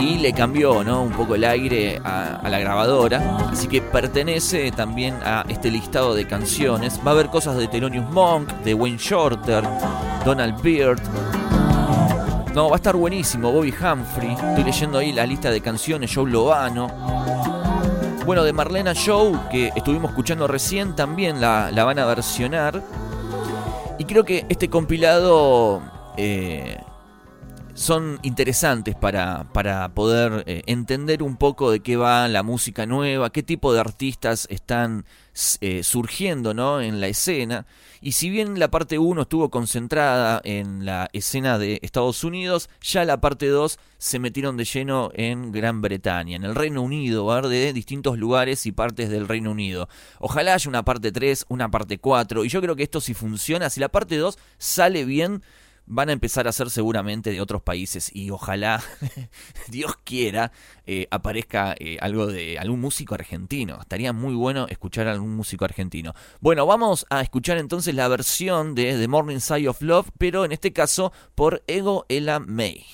Y 0.00 0.18
le 0.18 0.32
cambió 0.32 0.82
¿no? 0.82 1.02
un 1.02 1.12
poco 1.12 1.34
el 1.34 1.44
aire 1.44 2.00
a, 2.02 2.48
la 2.48 2.58
grabadora. 2.58 3.36
Así 3.50 3.68
que 3.68 3.82
pertenece 3.82 4.70
también 4.72 5.14
a 5.24 5.44
este 5.48 5.70
listado 5.70 6.14
de 6.14 6.26
canciones. 6.26 6.98
Va 7.06 7.10
a 7.10 7.14
haber 7.14 7.28
cosas 7.28 7.56
de 7.56 7.68
Thelonious 7.68 8.10
Monk, 8.10 8.50
de 8.64 8.74
Wayne 8.74 8.98
Shorter, 8.98 9.62
Donald 10.24 10.60
Beard, 10.62 11.00
no, 12.54 12.68
va 12.68 12.74
a 12.74 12.76
estar 12.76 12.96
buenísimo. 12.96 13.52
Bobby 13.52 13.72
Humphrey. 13.72 14.32
Estoy 14.32 14.64
leyendo 14.64 14.98
ahí 14.98 15.12
la 15.12 15.24
lista 15.24 15.50
de 15.50 15.60
canciones. 15.60 16.10
Joe 16.12 16.28
Lovano. 16.28 16.88
Bueno, 18.26 18.42
de 18.42 18.52
Marlena 18.52 18.92
Show, 18.92 19.48
que 19.50 19.72
estuvimos 19.76 20.10
escuchando 20.10 20.48
recién, 20.48 20.96
también 20.96 21.40
la, 21.40 21.70
van 21.72 21.98
a 22.00 22.06
versionar. 22.06 22.82
Y 23.98 24.04
creo 24.04 24.24
que 24.24 24.46
este 24.48 24.68
compilado 24.68 25.80
eh, 26.16 26.78
son 27.80 28.20
interesantes 28.22 28.94
para, 28.94 29.50
para 29.54 29.94
poder 29.94 30.44
eh, 30.46 30.60
entender 30.66 31.22
un 31.22 31.38
poco 31.38 31.70
de 31.70 31.80
qué 31.80 31.96
va 31.96 32.28
la 32.28 32.42
música 32.42 32.84
nueva, 32.84 33.32
qué 33.32 33.42
tipo 33.42 33.72
de 33.72 33.80
artistas 33.80 34.46
están 34.50 35.06
eh, 35.62 35.82
surgiendo 35.82 36.52
¿no? 36.52 36.82
en 36.82 37.00
la 37.00 37.08
escena. 37.08 37.64
Y 38.02 38.12
si 38.12 38.28
bien 38.28 38.58
la 38.58 38.70
parte 38.70 38.98
1 38.98 39.22
estuvo 39.22 39.48
concentrada 39.48 40.42
en 40.44 40.84
la 40.84 41.08
escena 41.14 41.58
de 41.58 41.78
Estados 41.80 42.22
Unidos, 42.22 42.68
ya 42.82 43.06
la 43.06 43.22
parte 43.22 43.46
2 43.46 43.78
se 43.96 44.18
metieron 44.18 44.58
de 44.58 44.66
lleno 44.66 45.10
en 45.14 45.50
Gran 45.50 45.80
Bretaña, 45.80 46.36
en 46.36 46.44
el 46.44 46.56
Reino 46.56 46.82
Unido, 46.82 47.40
de 47.48 47.72
distintos 47.72 48.18
lugares 48.18 48.66
y 48.66 48.72
partes 48.72 49.08
del 49.08 49.26
Reino 49.26 49.52
Unido. 49.52 49.88
Ojalá 50.18 50.52
haya 50.52 50.68
una 50.68 50.84
parte 50.84 51.12
3, 51.12 51.46
una 51.48 51.70
parte 51.70 51.96
4, 51.96 52.44
y 52.44 52.50
yo 52.50 52.60
creo 52.60 52.76
que 52.76 52.82
esto 52.82 53.00
si 53.00 53.14
funciona, 53.14 53.70
si 53.70 53.80
la 53.80 53.88
parte 53.88 54.18
2 54.18 54.36
sale 54.58 55.06
bien, 55.06 55.42
van 55.90 56.08
a 56.08 56.12
empezar 56.12 56.46
a 56.46 56.52
ser 56.52 56.70
seguramente 56.70 57.30
de 57.30 57.40
otros 57.40 57.62
países 57.62 58.10
y 58.14 58.30
ojalá, 58.30 58.82
Dios 59.68 59.96
quiera, 60.04 60.52
eh, 60.86 61.08
aparezca 61.10 61.74
eh, 61.78 61.98
algo 62.00 62.28
de 62.28 62.58
algún 62.58 62.80
músico 62.80 63.14
argentino. 63.14 63.78
Estaría 63.80 64.12
muy 64.12 64.34
bueno 64.34 64.66
escuchar 64.68 65.08
a 65.08 65.12
algún 65.12 65.34
músico 65.34 65.64
argentino. 65.64 66.14
Bueno, 66.40 66.64
vamos 66.64 67.06
a 67.10 67.20
escuchar 67.20 67.58
entonces 67.58 67.94
la 67.94 68.08
versión 68.08 68.74
de 68.74 68.96
The 68.96 69.08
Morning 69.08 69.40
Side 69.40 69.68
of 69.68 69.82
Love, 69.82 70.10
pero 70.16 70.44
en 70.44 70.52
este 70.52 70.72
caso 70.72 71.12
por 71.34 71.62
Ego 71.66 72.06
Ella 72.08 72.38
May. 72.38 72.86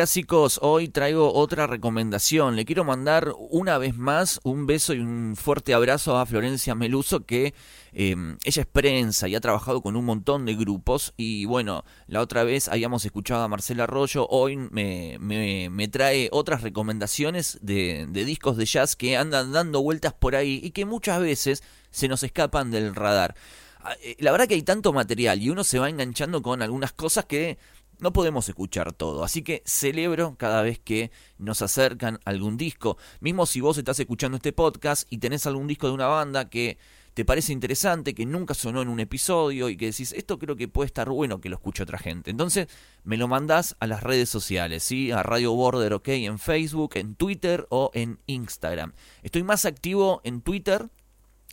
Clásicos 0.00 0.58
hoy 0.62 0.88
traigo 0.88 1.34
otra 1.34 1.66
recomendación. 1.66 2.56
Le 2.56 2.64
quiero 2.64 2.84
mandar 2.84 3.34
una 3.50 3.76
vez 3.76 3.94
más 3.94 4.40
un 4.44 4.64
beso 4.64 4.94
y 4.94 4.98
un 5.00 5.36
fuerte 5.36 5.74
abrazo 5.74 6.16
a 6.16 6.24
Florencia 6.24 6.74
Meluso 6.74 7.26
que 7.26 7.52
em, 7.92 8.38
ella 8.44 8.62
es 8.62 8.66
prensa 8.66 9.28
y 9.28 9.34
ha 9.34 9.42
trabajado 9.42 9.82
con 9.82 9.96
un 9.96 10.06
montón 10.06 10.46
de 10.46 10.54
grupos 10.54 11.12
y 11.18 11.44
bueno, 11.44 11.84
la 12.06 12.22
otra 12.22 12.44
vez 12.44 12.68
habíamos 12.68 13.04
escuchado 13.04 13.42
a 13.42 13.48
Marcela 13.48 13.84
Arroyo, 13.84 14.26
hoy 14.30 14.56
me, 14.56 15.18
me, 15.20 15.88
trae 15.88 16.30
otras 16.32 16.62
recomendaciones 16.62 17.58
de, 17.60 18.06
de 18.08 18.24
discos 18.24 18.56
de 18.56 18.64
jazz 18.64 18.96
que 18.96 19.18
andan 19.18 19.52
dando 19.52 19.82
vueltas 19.82 20.14
por 20.14 20.34
ahí 20.34 20.60
y 20.62 20.70
que 20.70 20.86
muchas 20.86 21.20
veces 21.20 21.62
se 21.90 22.08
nos 22.08 22.22
escapan 22.22 22.70
del 22.70 22.94
radar. 22.94 23.34
Ah, 23.82 23.96
eh, 24.02 24.16
la 24.18 24.30
verdad 24.32 24.46
que 24.46 24.54
hay 24.54 24.62
tanto 24.62 24.92
material 24.92 25.40
y 25.42 25.48
uno 25.48 25.64
se 25.64 25.78
va 25.78 25.88
enganchando 25.88 26.42
con 26.42 26.60
algunas 26.60 26.92
cosas 26.92 27.24
que 27.24 27.58
no 28.00 28.12
podemos 28.12 28.48
escuchar 28.48 28.92
todo, 28.92 29.24
así 29.24 29.42
que 29.42 29.62
celebro 29.64 30.36
cada 30.36 30.62
vez 30.62 30.78
que 30.78 31.10
nos 31.38 31.62
acercan 31.62 32.18
algún 32.24 32.56
disco. 32.56 32.96
Mismo 33.20 33.46
si 33.46 33.60
vos 33.60 33.78
estás 33.78 34.00
escuchando 34.00 34.36
este 34.36 34.52
podcast 34.52 35.06
y 35.10 35.18
tenés 35.18 35.46
algún 35.46 35.66
disco 35.66 35.86
de 35.86 35.94
una 35.94 36.06
banda 36.06 36.48
que 36.48 36.78
te 37.14 37.24
parece 37.24 37.52
interesante, 37.52 38.14
que 38.14 38.24
nunca 38.24 38.54
sonó 38.54 38.82
en 38.82 38.88
un 38.88 39.00
episodio 39.00 39.68
y 39.68 39.76
que 39.76 39.86
decís, 39.86 40.12
esto 40.12 40.38
creo 40.38 40.56
que 40.56 40.68
puede 40.68 40.86
estar 40.86 41.08
bueno 41.10 41.40
que 41.40 41.48
lo 41.48 41.56
escuche 41.56 41.82
otra 41.82 41.98
gente. 41.98 42.30
Entonces 42.30 42.68
me 43.02 43.16
lo 43.16 43.28
mandás 43.28 43.76
a 43.80 43.86
las 43.86 44.02
redes 44.02 44.28
sociales, 44.28 44.84
¿sí? 44.84 45.10
A 45.10 45.22
Radio 45.22 45.52
Border, 45.52 45.92
¿ok? 45.94 46.08
En 46.08 46.38
Facebook, 46.38 46.92
en 46.94 47.16
Twitter 47.16 47.66
o 47.70 47.90
en 47.94 48.20
Instagram. 48.26 48.92
Estoy 49.22 49.42
más 49.42 49.64
activo 49.64 50.20
en 50.24 50.40
Twitter 50.40 50.88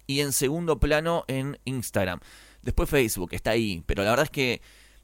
y 0.05 0.21
en 0.21 0.31
segundo 0.31 0.79
plano 0.79 1.25
en 1.27 1.59
Instagram. 1.65 2.19
Después 2.61 2.89
Facebook, 2.89 3.29
está 3.33 3.51
ahí, 3.51 3.83
pero 3.85 4.03
la 4.03 4.11
verdad 4.11 4.25
es 4.25 4.31
que 4.31 4.61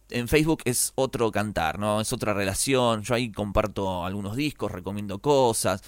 en 0.09 0.27
Facebook 0.27 0.61
es 0.65 0.91
otro 0.95 1.31
cantar, 1.31 1.79
¿no? 1.79 2.01
Es 2.01 2.13
otra 2.13 2.33
relación. 2.33 3.01
Yo 3.03 3.15
ahí 3.15 3.31
comparto 3.31 4.05
algunos 4.05 4.35
discos, 4.35 4.71
recomiendo 4.71 5.19
cosas. 5.19 5.81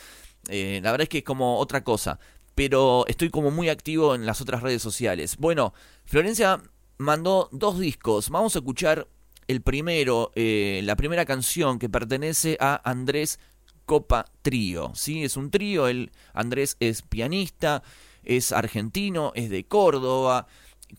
Eh, 0.48 0.80
la 0.84 0.92
verdad 0.92 1.04
es 1.04 1.10
que 1.10 1.20
es 1.20 1.24
como 1.24 1.58
otra 1.58 1.84
cosa. 1.84 2.20
Pero 2.56 3.06
estoy 3.08 3.30
como 3.30 3.52
muy 3.52 3.70
activo 3.70 4.16
en 4.16 4.26
las 4.26 4.42
otras 4.42 4.62
redes 4.62 4.82
sociales. 4.82 5.38
Bueno, 5.38 5.74
Florencia 6.06 6.62
mandó 6.98 7.50
dos 7.52 7.80
discos. 7.80 8.30
Vamos 8.30 8.56
a 8.56 8.60
escuchar 8.60 9.08
el 9.48 9.62
primero, 9.62 10.32
eh, 10.36 10.82
la 10.84 10.96
primera 10.96 11.26
canción 11.26 11.80
que 11.80 11.90
pertenece 11.90 12.58
a 12.60 12.82
Andrés 12.90 13.40
Copa 13.86 14.26
Trío. 14.42 14.92
¿sí? 14.96 15.24
Es 15.24 15.38
un 15.38 15.52
trío, 15.52 15.88
el 15.88 16.12
Andrés 16.34 16.78
es 16.80 17.02
pianista, 17.02 17.84
es 18.24 18.52
argentino, 18.52 19.32
es 19.36 19.50
de 19.50 19.66
Córdoba 19.66 20.48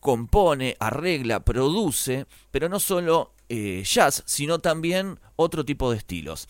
compone, 0.01 0.77
arregla, 0.79 1.41
produce, 1.41 2.27
pero 2.51 2.69
no 2.69 2.81
solo 2.81 3.35
eh, 3.49 3.83
jazz, 3.85 4.23
sino 4.27 4.59
también 4.59 5.21
otro 5.37 5.65
tipo 5.65 5.91
de 5.91 5.99
estilos. 5.99 6.49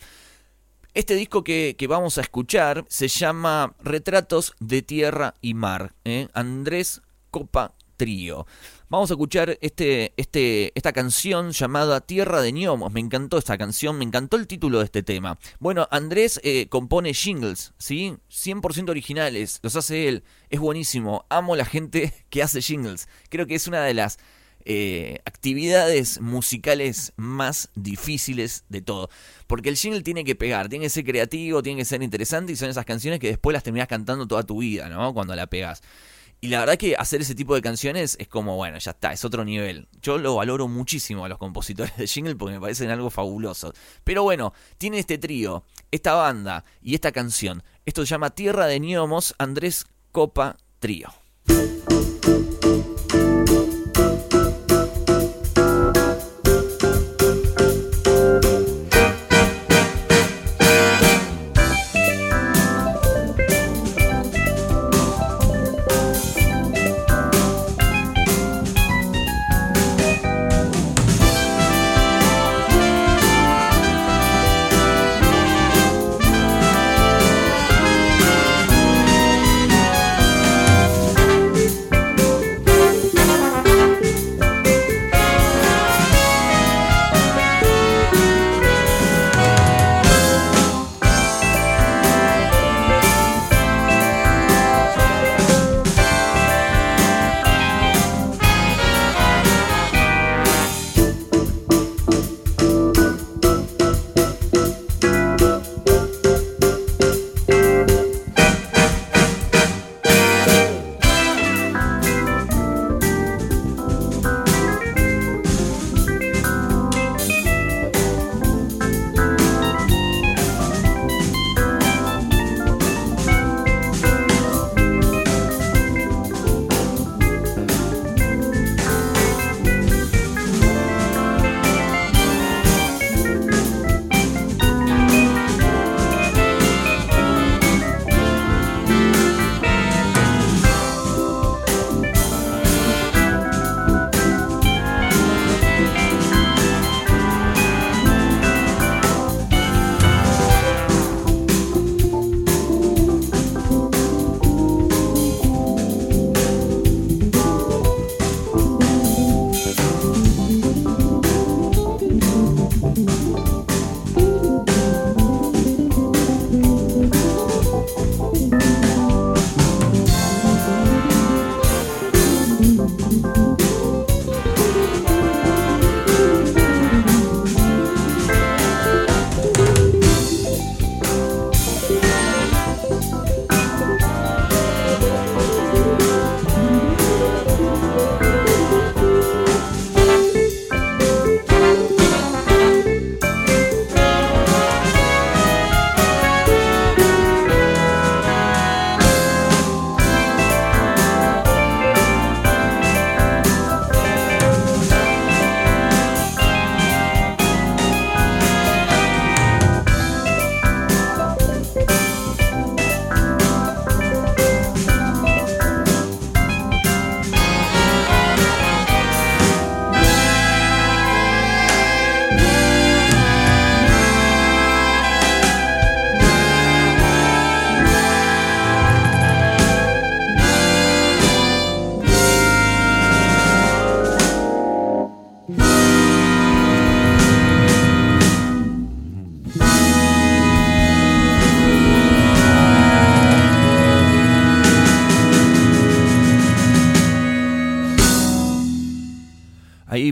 Este 0.93 1.13
disco 1.13 1.43
que, 1.43 1.75
vamos 1.87 2.17
a 2.17 2.21
escuchar 2.21 2.83
se 2.89 3.07
llama 3.07 3.75
Retratos 3.83 4.55
de 4.59 4.81
Tierra 4.81 5.35
y 5.41 5.53
Mar, 5.53 5.93
¿eh? 6.05 6.27
Andrés 6.33 7.01
Copa 7.29 7.75
Trío. 7.97 8.47
Vamos 8.89 9.11
a 9.11 9.15
escuchar 9.15 9.57
este, 9.59 10.13
este, 10.15 10.71
esta 10.73 10.93
canción 10.93 11.51
llamada 11.51 11.99
Tierra 11.99 12.41
de 12.41 12.53
Gnomos. 12.53 12.93
Me 12.93 13.01
encantó 13.01 13.37
esta 13.37 13.57
canción, 13.57 13.97
me 13.97 14.05
encantó 14.05 14.37
el 14.37 14.47
título 14.47 14.79
de 14.79 14.85
este 14.85 15.03
tema. 15.03 15.37
Bueno, 15.59 15.89
Andrés 15.91 16.39
eh, 16.41 16.69
compone 16.69 17.13
jingles, 17.13 17.73
¿sí? 17.77 18.15
100% 18.31 18.89
originales, 18.89 19.59
los 19.61 19.75
hace 19.75 20.07
él. 20.07 20.23
Es 20.49 20.61
buenísimo. 20.61 21.25
Amo 21.27 21.57
la 21.57 21.65
gente 21.65 22.13
que 22.29 22.41
hace 22.41 22.61
jingles. 22.61 23.09
Creo 23.27 23.45
que 23.45 23.55
es 23.55 23.67
una 23.67 23.83
de 23.83 23.93
las 23.93 24.19
eh, 24.63 25.19
actividades 25.25 26.21
musicales 26.21 27.11
más 27.17 27.69
difíciles 27.75 28.63
de 28.69 28.81
todo. 28.81 29.09
Porque 29.47 29.67
el 29.67 29.75
jingle 29.75 30.01
tiene 30.01 30.23
que 30.23 30.35
pegar, 30.35 30.69
tiene 30.69 30.85
que 30.85 30.89
ser 30.89 31.03
creativo, 31.03 31.61
tiene 31.61 31.79
que 31.79 31.85
ser 31.85 32.01
interesante 32.03 32.53
y 32.53 32.55
son 32.55 32.69
esas 32.69 32.85
canciones 32.85 33.19
que 33.19 33.27
después 33.27 33.53
las 33.53 33.63
terminas 33.63 33.89
cantando 33.89 34.25
toda 34.27 34.43
tu 34.43 34.59
vida, 34.59 34.87
¿no? 34.87 35.13
Cuando 35.13 35.35
la 35.35 35.47
pegas. 35.47 35.81
Y 36.39 36.49
la 36.49 36.59
verdad 36.59 36.77
que 36.77 36.95
hacer 36.95 37.21
ese 37.21 37.33
tipo 37.33 37.55
de 37.55 37.61
canciones 37.61 38.15
es 38.19 38.27
como, 38.27 38.55
bueno, 38.55 38.77
ya 38.77 38.91
está, 38.91 39.11
es 39.11 39.25
otro 39.25 39.43
nivel. 39.43 39.87
Yo 40.01 40.19
lo 40.19 40.35
valoro 40.35 40.67
muchísimo 40.67 41.25
a 41.25 41.29
los 41.29 41.39
compositores 41.39 41.97
de 41.97 42.05
jingle 42.05 42.35
porque 42.35 42.55
me 42.55 42.61
parecen 42.61 42.91
algo 42.91 43.09
fabuloso. 43.09 43.73
Pero 44.03 44.23
bueno, 44.23 44.53
tiene 44.77 44.99
este 44.99 45.17
trío, 45.17 45.63
esta 45.89 46.13
banda 46.13 46.63
y 46.81 46.93
esta 46.93 47.11
canción. 47.11 47.63
Esto 47.85 48.05
se 48.05 48.11
llama 48.11 48.29
Tierra 48.29 48.67
de 48.67 48.79
Niomos, 48.79 49.33
Andrés 49.39 49.85
Copa 50.11 50.57
Trío. 50.79 51.09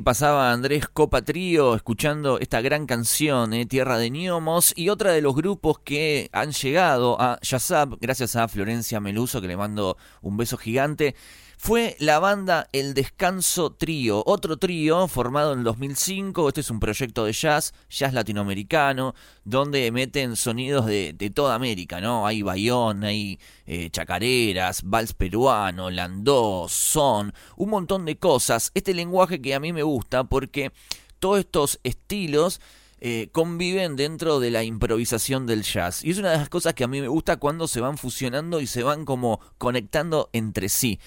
Pasaba 0.06 0.52
Andrés 0.52 0.88
Copa 0.88 1.24
Trío 1.24 1.74
escuchando 1.74 2.38
esta 2.40 2.62
gran 2.62 2.86
canción, 2.86 3.56
eh, 3.56 3.66
Tierra 3.66 3.98
de 3.98 4.12
Niomos, 4.12 4.72
y 4.76 4.90
otra 4.90 5.12
de 5.12 5.22
los 5.24 5.34
grupos 5.34 5.80
que 5.80 6.30
han 6.32 6.52
llegado 6.52 7.20
a 7.20 7.40
Yazap, 7.42 7.96
gracias 8.00 8.36
a 8.36 8.48
Florencia 8.48 9.00
Meluso, 9.00 9.42
que 9.42 9.48
le 9.48 9.58
mando 9.58 9.98
un 10.22 10.38
beso 10.38 10.58
gigante, 10.58 11.16
fue 11.58 11.96
la 12.00 12.20
banda 12.20 12.68
El 12.72 12.94
Descanso 12.94 13.72
Trío, 13.72 14.24
otro 14.26 14.58
trío 14.58 15.08
formado 15.08 15.54
en 15.54 15.64
2005. 15.64 16.48
Este 16.48 16.62
es 16.62 16.70
un 16.70 16.80
proyecto 16.80 17.26
de 17.26 17.34
jazz, 17.34 17.74
jazz 17.90 18.14
latinoamericano, 18.14 19.16
donde 19.44 19.92
meten 19.92 20.36
sonidos 20.36 20.86
de, 20.86 21.14
toda 21.34 21.56
América, 21.56 22.02
¿no? 22.02 22.28
Hay 22.28 22.42
bayón, 22.42 23.04
hay 23.04 23.40
eh, 23.66 23.90
chacareras, 23.90 24.84
vals 24.84 25.14
peruano, 25.14 25.90
landó, 25.90 26.68
son, 26.70 27.34
un 27.58 27.70
montón 27.70 28.06
de 28.06 28.18
cosas. 28.18 28.72
Este 28.74 28.94
lenguaje 28.94 29.42
que 29.42 29.56
a 29.56 29.60
mí 29.60 29.74
me 29.74 29.84
gusta 29.84 30.24
porque 30.26 30.72
todos 31.20 31.40
estos 31.40 31.80
estilos 31.84 32.60
eh, 33.02 33.28
conviven 33.34 33.98
dentro 33.98 34.40
de 34.40 34.52
la 34.52 34.64
improvisación 34.64 35.46
del 35.46 35.64
jazz. 35.64 36.04
Y 36.04 36.12
es 36.12 36.18
una 36.18 36.32
de 36.32 36.38
las 36.38 36.50
cosas 36.50 36.74
que 36.74 36.86
a 36.86 36.88
mí 36.88 37.02
me 37.02 37.10
gusta 37.10 37.38
cuando 37.38 37.68
se 37.68 37.82
van 37.82 37.98
fusionando 37.98 38.62
y 38.62 38.68
se 38.68 38.84
van 38.84 39.04
como 39.04 39.42
conectando 39.58 40.30
entre 40.32 40.70
sí. 40.70 41.00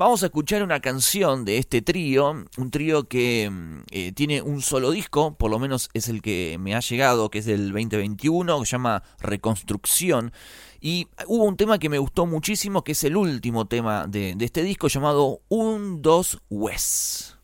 Vamos 0.00 0.22
a 0.22 0.26
escuchar 0.28 0.62
una 0.62 0.80
canción 0.80 1.44
de 1.44 1.58
este 1.58 1.82
trío, 1.82 2.46
un 2.56 2.70
trío 2.70 3.06
que 3.06 3.50
mm, 3.50 3.80
eh, 3.90 4.12
tiene 4.12 4.40
un 4.40 4.62
solo 4.62 4.92
disco, 4.92 5.34
por 5.34 5.50
lo 5.50 5.58
menos 5.58 5.90
es 5.92 6.08
el 6.08 6.22
que 6.22 6.56
me 6.58 6.74
ha 6.74 6.80
llegado, 6.80 7.28
que 7.28 7.40
es 7.40 7.44
del 7.44 7.70
2021, 7.70 8.60
que 8.60 8.64
se 8.64 8.70
llama 8.70 9.02
Reconstrucción. 9.18 10.32
Y 10.80 11.08
hubo 11.26 11.44
un 11.44 11.58
tema 11.58 11.78
que 11.78 11.90
me 11.90 11.98
gustó 11.98 12.24
muchísimo, 12.24 12.82
que 12.82 12.92
es 12.92 13.04
el 13.04 13.14
último 13.14 13.66
tema 13.66 14.06
de, 14.06 14.34
este 14.40 14.62
disco, 14.62 14.88
llamado 14.88 15.42
Un, 15.50 16.00
Dos, 16.00 16.40
Wes. 16.48 17.36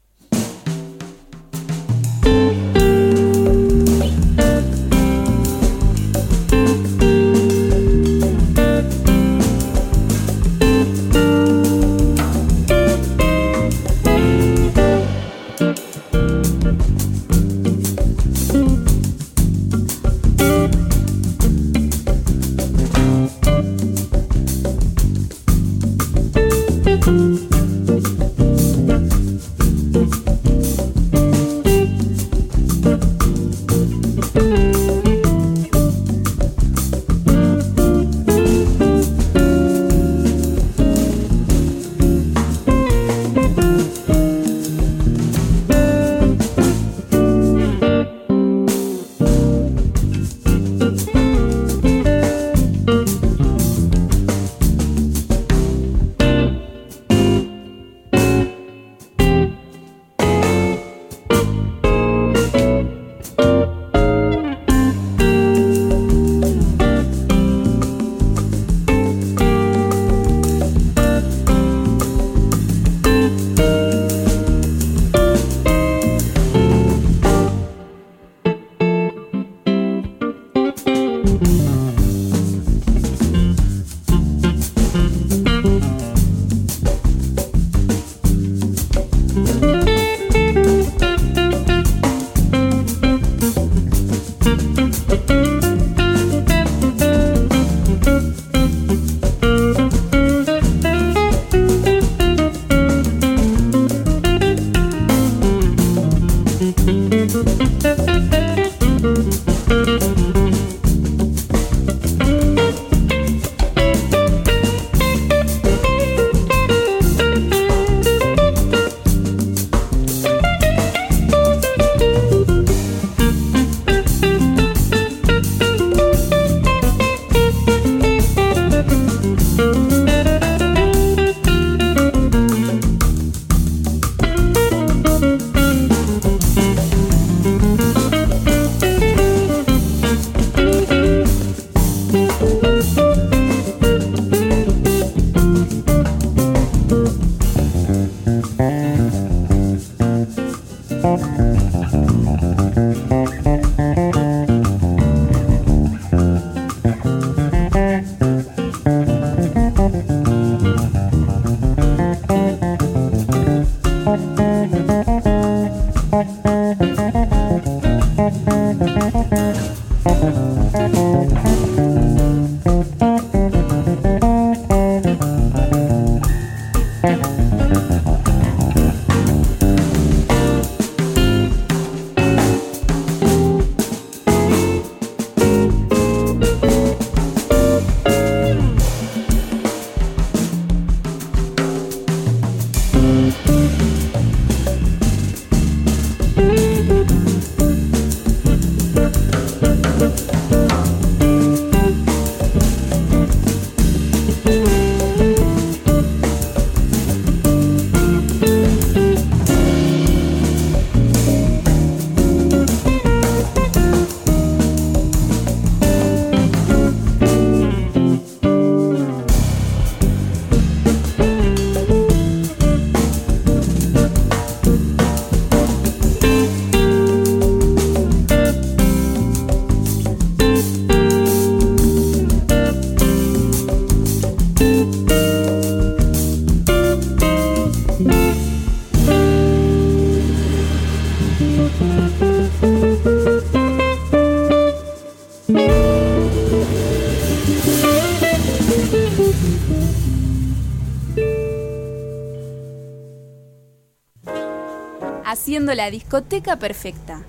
La 255.76 255.90
discoteca 255.90 256.58
perfecta. 256.58 257.22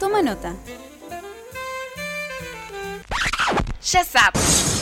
Toma 0.00 0.22
nota. 0.22 0.56
Sabes. 3.80 4.72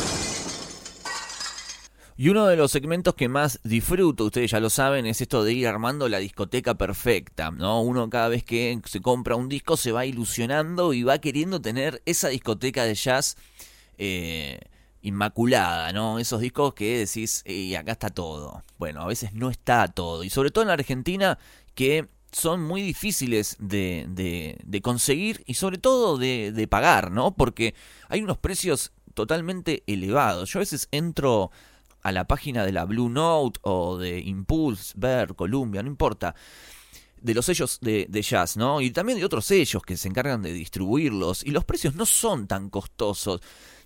Y 2.16 2.28
uno 2.28 2.46
de 2.46 2.54
los 2.54 2.70
segmentos 2.70 3.14
que 3.14 3.28
más 3.28 3.58
disfruto, 3.64 4.26
ustedes 4.26 4.52
ya 4.52 4.60
lo 4.60 4.70
saben, 4.70 5.06
es 5.06 5.20
esto 5.20 5.42
de 5.42 5.52
ir 5.54 5.66
armando 5.66 6.08
la 6.08 6.18
discoteca 6.18 6.74
perfecta, 6.74 7.50
¿no? 7.50 7.82
Uno 7.82 8.08
cada 8.08 8.28
vez 8.28 8.44
que 8.44 8.78
se 8.84 9.00
compra 9.00 9.34
un 9.34 9.48
disco 9.48 9.76
se 9.76 9.90
va 9.90 10.06
ilusionando 10.06 10.92
y 10.92 11.02
va 11.02 11.18
queriendo 11.18 11.60
tener 11.60 12.00
esa 12.06 12.28
discoteca 12.28 12.84
de 12.84 12.94
jazz 12.94 13.36
eh, 13.98 14.60
inmaculada, 15.02 15.92
¿no? 15.92 16.18
Esos 16.18 16.40
discos 16.40 16.74
que 16.74 16.98
decís, 16.98 17.42
y 17.46 17.74
acá 17.74 17.92
está 17.92 18.10
todo. 18.10 18.62
Bueno, 18.78 19.02
a 19.02 19.06
veces 19.06 19.32
no 19.32 19.50
está 19.50 19.88
todo. 19.88 20.24
Y 20.24 20.30
sobre 20.30 20.50
todo 20.50 20.62
en 20.62 20.68
la 20.68 20.74
Argentina, 20.74 21.38
que 21.74 22.06
son 22.32 22.62
muy 22.62 22.82
difíciles 22.82 23.56
de, 23.58 24.06
de, 24.08 24.82
conseguir 24.82 25.42
y 25.46 25.54
sobre 25.54 25.78
todo 25.78 26.16
de, 26.16 26.52
de 26.52 26.68
pagar, 26.68 27.10
¿no? 27.10 27.34
Porque 27.34 27.74
hay 28.08 28.22
unos 28.22 28.38
precios 28.38 28.92
totalmente 29.14 29.82
elevados. 29.86 30.52
Yo 30.52 30.58
a 30.58 30.60
veces 30.60 30.88
entro 30.92 31.50
a 32.02 32.12
la 32.12 32.26
página 32.26 32.64
de 32.64 32.72
la 32.72 32.84
Blue 32.84 33.08
Note 33.08 33.60
o 33.62 33.98
de 33.98 34.20
Impulse, 34.20 34.94
Ver, 34.96 35.34
Columbia, 35.34 35.82
no 35.82 35.88
importa, 35.88 36.34
de 37.20 37.34
los 37.34 37.44
sellos 37.46 37.78
de, 37.80 38.22
jazz, 38.22 38.56
¿no? 38.56 38.80
Y 38.80 38.90
también 38.90 39.18
de 39.18 39.24
otros 39.24 39.44
sellos 39.44 39.82
que 39.82 39.96
se 39.96 40.08
encargan 40.08 40.42
de 40.42 40.52
distribuirlos. 40.52 41.44
Y 41.44 41.50
los 41.50 41.64
precios 41.64 41.94
no 41.94 42.06
son 42.06 42.46
tan 42.46 42.70
costosos. 42.70 43.40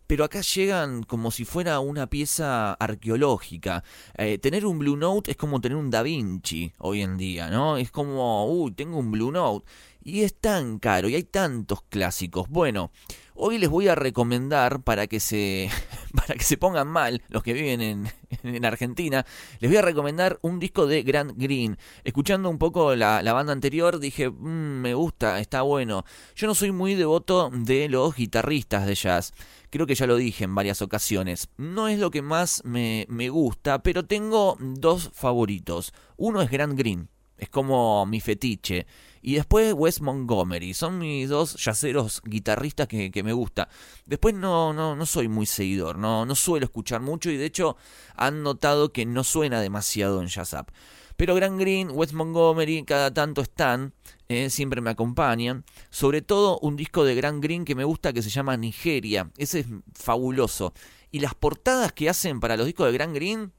Pero 0.07 0.25
acá 0.25 0.41
llegan 0.43 1.03
como 1.03 1.31
si 1.31 1.45
fuera 1.45 1.81
una 1.81 2.09
pieza 2.09 2.75
arqueológica. 2.75 3.83
Eh, 4.17 4.39
tener 4.39 4.67
un 4.67 4.79
Blue 4.79 4.97
Note 4.97 5.31
es 5.31 5.37
como 5.37 5.61
tener 5.61 5.77
un 5.77 5.91
Da 5.91 6.03
Vinci 6.03 6.73
hoy 6.79 7.03
en 7.03 7.17
día, 7.17 7.49
¿no? 7.49 7.77
Es 7.79 7.91
como, 7.91 8.47
uy, 8.47 8.73
tengo 8.73 8.99
un 8.99 9.11
Blue 9.11 9.33
Note. 9.33 9.67
Y 10.03 10.23
es 10.23 10.35
tan 10.35 10.79
caro 10.79 11.09
y 11.09 11.15
hay 11.15 11.25
tantos 11.25 11.83
clásicos. 11.89 12.49
Bueno, 12.51 12.91
Hoy 13.37 13.59
les 13.59 13.69
voy 13.69 13.89
a 13.89 13.97
recomendar 13.97 14.83
para 14.83 15.09
que 15.09 15.19
se 15.19 15.69
para 16.15 16.35
que 16.35 16.45
se 16.45 16.57
pongan 16.57 16.87
mal 16.87 17.21
los 17.29 17.43
que 17.43 17.53
viven 17.53 17.81
en, 17.81 18.13
en 18.45 18.65
Argentina, 18.65 19.27
les 19.59 19.71
voy 19.71 19.79
a 19.79 19.83
recomendar 19.83 20.39
un 20.43 20.59
disco 20.59 20.87
de 20.87 21.03
Grant 21.03 21.33
Green. 21.37 21.77
Escuchando 22.05 22.49
un 22.49 22.59
poco 22.59 22.95
la, 22.95 23.21
banda 23.33 23.53
anterior 23.53 23.99
dije, 23.99 24.31
mm, 24.31 24.81
me 24.81 24.95
gusta, 24.95 25.41
está 25.41 25.63
bueno. 25.63 26.05
Yo 26.37 26.47
no 26.47 26.55
soy 26.55 26.71
muy 26.71 26.95
devoto 26.95 27.51
de 27.53 27.89
los 27.89 28.15
guitarristas 28.15 28.87
de 28.87 28.95
jazz. 28.95 29.33
Creo 29.71 29.87
que 29.87 29.97
ya 29.97 30.07
lo 30.07 30.17
dije 30.17 30.45
en 30.45 30.55
varias 30.55 30.83
ocasiones. 30.83 31.49
No 31.57 31.89
es 31.89 31.99
lo 31.99 32.13
que 32.13 32.23
más 32.23 32.63
me, 32.65 33.07
me 33.09 33.29
gusta, 33.31 33.83
pero 33.83 34.05
tengo 34.05 34.57
dos 34.61 35.11
favoritos. 35.13 35.93
Uno 36.17 36.41
es 36.41 36.51
Grant 36.51 36.79
Green, 36.79 37.09
es 37.39 37.49
como 37.49 38.07
mi 38.07 38.21
fetiche. 38.21 38.87
Y 39.23 39.35
después 39.35 39.73
Wes 39.73 40.01
Montgomery. 40.01 40.75
Son 40.75 40.99
mis 40.99 41.29
dos 41.29 41.55
yaceros 41.57 42.21
guitarristas 42.25 42.87
que, 42.87 43.23
me 43.25 43.33
gusta. 43.33 43.69
Después 44.05 44.35
no, 44.35 44.73
no, 44.73 44.95
no 44.95 45.07
soy 45.07 45.29
muy 45.29 45.47
seguidor, 45.47 45.97
no, 45.97 46.27
no 46.27 46.35
suelo 46.35 46.67
escuchar 46.67 47.01
mucho 47.01 47.31
y 47.31 47.39
de 47.39 47.47
hecho 47.47 47.77
han 48.17 48.43
notado 48.43 48.93
que 48.93 49.07
no 49.07 49.25
suena 49.25 49.61
demasiado 49.61 50.21
en 50.21 50.29
Jazz 50.29 50.53
Up. 50.53 50.73
Pero 51.17 51.35
Gran 51.35 51.59
Green, 51.59 51.91
Wes 51.93 52.13
Montgomery, 52.13 52.85
cada 52.85 53.15
tanto 53.15 53.41
están, 53.41 53.95
eh, 54.29 54.51
siempre 54.51 54.81
me 54.81 54.91
acompañan. 54.91 55.65
Sobre 55.91 56.23
todo 56.23 56.59
un 56.59 56.77
disco 56.77 57.05
de 57.05 57.15
Gran 57.15 57.41
Green 57.41 57.65
que 57.65 57.75
me 57.75 57.85
gusta 57.85 58.13
que 58.13 58.23
se 58.23 58.31
llama 58.31 58.57
Nigeria. 58.57 59.31
Ese 59.37 59.61
es 59.61 59.67
fabuloso. 59.95 60.75
Y 61.13 61.21
las 61.21 61.35
portadas 61.35 61.93
que 61.93 62.11
hacen 62.11 62.41
para 62.41 62.57
los 62.57 62.67
discos 62.67 62.87
de 62.87 62.93
Gran 62.93 63.15
Green 63.15 63.53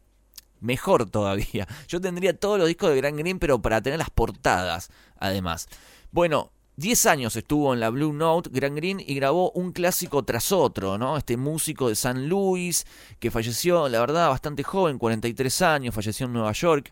mejor 0.65 1.09
todavía. 1.09 1.67
Yo 1.87 2.01
tendría 2.01 2.37
todos 2.37 2.59
los 2.59 2.67
discos 2.67 2.89
de 2.89 2.97
Gran 2.97 3.15
Green, 3.15 3.39
pero 3.39 3.61
para 3.61 3.81
tener 3.81 3.99
las 3.99 4.09
portadas, 4.09 4.89
además. 5.17 5.67
Bueno, 6.11 6.51
10 6.77 7.05
años 7.05 7.35
estuvo 7.37 7.73
en 7.73 7.79
la 7.79 7.89
Blue 7.89 8.11
Note 8.11 8.49
Gran 8.51 8.75
Green 8.75 8.99
y 8.99 9.15
grabó 9.15 9.51
un 9.51 9.71
clásico 9.71 10.23
tras 10.23 10.51
otro, 10.51 10.97
¿no? 10.97 11.15
Este 11.15 11.37
músico 11.37 11.87
de 11.87 11.95
San 11.95 12.27
Luis, 12.27 12.85
que 13.19 13.31
falleció, 13.31 13.87
la 13.87 14.01
verdad, 14.01 14.27
bastante 14.27 14.63
joven, 14.63 14.97
43 14.97 15.61
años, 15.61 15.95
falleció 15.95 16.25
en 16.25 16.33
Nueva 16.33 16.51
York. 16.51 16.91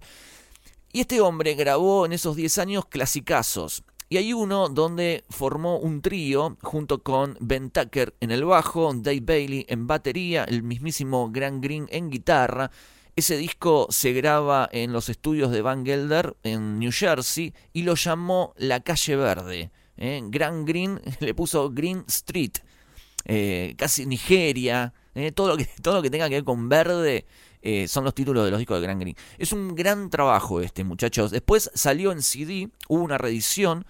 Y 0.94 1.02
este 1.02 1.20
hombre 1.20 1.56
grabó 1.56 2.06
en 2.06 2.14
esos 2.14 2.36
10 2.38 2.60
años 2.60 2.86
clasicazos. 2.86 3.84
Y 4.08 4.18
hay 4.18 4.32
uno 4.32 4.70
donde 4.70 5.26
formó 5.30 5.80
un 5.80 6.02
trío 6.02 6.56
junto 6.62 7.02
con 7.02 7.36
Ben 7.40 7.72
Tucker 7.72 8.14
en 8.22 8.32
el 8.32 8.46
bajo, 8.46 8.94
Dave 8.94 9.22
Bailey 9.22 9.66
en 9.68 9.88
batería, 9.88 10.44
el 10.44 10.62
mismísimo 10.64 11.30
Gran 11.32 11.60
Green 11.60 11.88
en 11.90 12.10
guitarra 12.10 12.70
ese 13.16 13.38
disco 13.38 13.88
se 13.92 14.12
graba 14.14 14.68
en 14.72 14.92
los 14.92 15.10
estudios 15.10 15.52
de 15.52 15.62
Van 15.62 15.86
Gelder 15.86 16.36
en 16.44 16.80
New 16.80 16.92
Jersey 16.92 17.54
y 17.72 17.84
lo 17.84 17.96
llamó 17.96 18.54
La 18.58 18.80
Calle 18.80 19.16
Verde. 19.16 19.72
¿eh? 19.98 20.22
Grand 20.26 20.68
Green 20.68 21.00
le 21.20 21.34
puso 21.36 21.70
Green 21.70 22.04
Street, 22.08 22.54
eh, 23.26 23.76
casi 23.78 24.06
Nigeria, 24.08 24.94
¿eh? 25.14 25.32
todo, 25.32 25.50
lo 25.50 25.58
que, 25.58 25.66
todo 25.82 25.96
lo 25.96 26.02
que 26.02 26.10
tenga 26.10 26.28
que 26.28 26.36
ver 26.36 26.44
con 26.44 26.70
verde 26.70 27.26
son 27.88 28.04
los 28.04 28.14
títulos 28.14 28.44
de 28.44 28.52
los 28.52 28.60
discos 28.60 28.78
de 28.78 28.82
Grand 28.82 29.00
Green. 29.00 29.16
Es 29.38 29.54
un 29.54 29.74
gran 29.74 30.10
trabajo 30.10 30.60
este, 30.60 30.84
muchachos. 30.84 31.32
Después 31.32 31.72
salió 31.74 32.12
en 32.12 32.22
CD, 32.22 32.68
hubo 32.90 33.02
una 33.02 33.18
reedición 33.18 33.86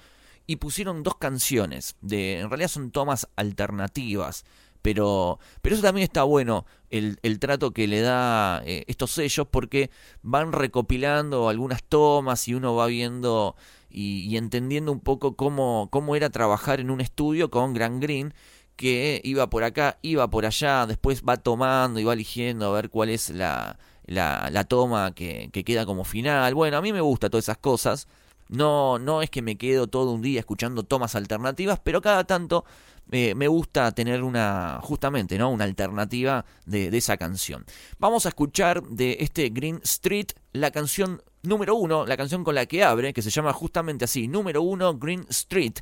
y 0.45 0.57
pusieron 0.57 1.01
dos 1.01 1.15
canciones. 1.15 1.95
De, 1.99 2.39
en 2.39 2.49
realidad 2.49 2.67
son 2.67 2.91
tomas 2.91 3.27
alternativas 3.35 4.45
pero, 4.83 5.39
pero 5.61 5.75
eso 5.75 5.81
también 5.81 6.03
está 6.03 6.23
bueno, 6.23 6.65
el, 6.93 7.17
el 7.23 7.39
trato 7.39 7.71
que 7.71 7.87
le 7.87 8.01
da 8.01 8.61
eh, 8.65 8.83
estos 8.87 9.11
sellos, 9.11 9.47
porque 9.49 9.89
van 10.21 10.51
recopilando 10.51 11.49
algunas 11.49 11.83
tomas 11.83 12.47
y 12.47 12.53
uno 12.53 12.75
va 12.75 12.85
viendo 12.85 13.55
y, 13.89 14.37
entendiendo 14.37 14.91
un 14.91 14.99
poco 14.99 15.35
cómo, 15.35 15.87
cómo 15.91 16.15
era 16.15 16.29
trabajar 16.29 16.79
en 16.79 16.91
un 16.91 17.01
estudio 17.01 17.49
con 17.49 17.73
Grand 17.73 18.01
Green, 18.01 18.33
que 18.75 19.21
iba 19.23 19.49
por 19.49 19.63
acá, 19.63 19.97
iba 20.03 20.29
por 20.29 20.45
allá, 20.45 20.85
después 20.85 21.23
va 21.27 21.37
tomando 21.37 21.99
y 21.99 22.03
va 22.03 22.13
eligiendo 22.13 22.67
a 22.67 22.73
ver 22.73 22.89
cuál 22.89 23.09
es 23.09 23.29
la, 23.29 23.79
la, 24.05 24.49
la 24.51 24.63
toma 24.63 25.13
que, 25.15 25.49
que 25.51 25.63
queda 25.63 25.85
como 25.87 26.03
final. 26.03 26.53
Bueno, 26.53 26.77
a 26.77 26.81
mí 26.81 26.93
me 26.93 27.01
gusta 27.01 27.29
todas 27.29 27.45
esas 27.45 27.57
cosas. 27.57 28.07
No, 28.49 28.99
no 28.99 29.21
es 29.21 29.29
que 29.29 29.41
me 29.41 29.57
quedo 29.57 29.87
todo 29.87 30.11
un 30.11 30.21
día 30.21 30.39
escuchando 30.39 30.83
tomas 30.83 31.15
alternativas, 31.15 31.79
pero 31.83 32.01
cada 32.01 32.23
tanto 32.23 32.65
eh, 33.11 33.35
me 33.35 33.47
gusta 33.47 33.91
tener 33.91 34.23
una, 34.23 34.79
justamente, 34.81 35.37
¿no? 35.37 35.49
Una 35.49 35.65
alternativa 35.65 36.45
de, 36.65 36.89
de, 36.89 36.97
esa 36.97 37.17
canción. 37.17 37.65
Vamos 37.99 38.25
a 38.25 38.29
escuchar 38.29 38.83
de 38.83 39.17
este 39.19 39.49
Green 39.49 39.81
Street 39.83 40.27
la 40.53 40.71
canción 40.71 41.21
número 41.41 41.75
uno, 41.75 42.05
la 42.05 42.17
canción 42.17 42.43
con 42.43 42.55
la 42.55 42.65
que 42.65 42.83
abre, 42.83 43.13
que 43.13 43.21
se 43.21 43.29
llama 43.29 43.53
justamente 43.53 44.05
así, 44.05 44.27
número 44.27 44.61
uno 44.61 44.97
Green 44.97 45.25
Street. 45.29 45.73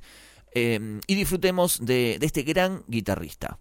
Eh, 0.53 0.99
y 1.07 1.15
disfrutemos 1.15 1.85
de, 1.85 2.17
de 2.19 2.25
este 2.25 2.43
gran 2.43 2.83
guitarrista. 2.87 3.57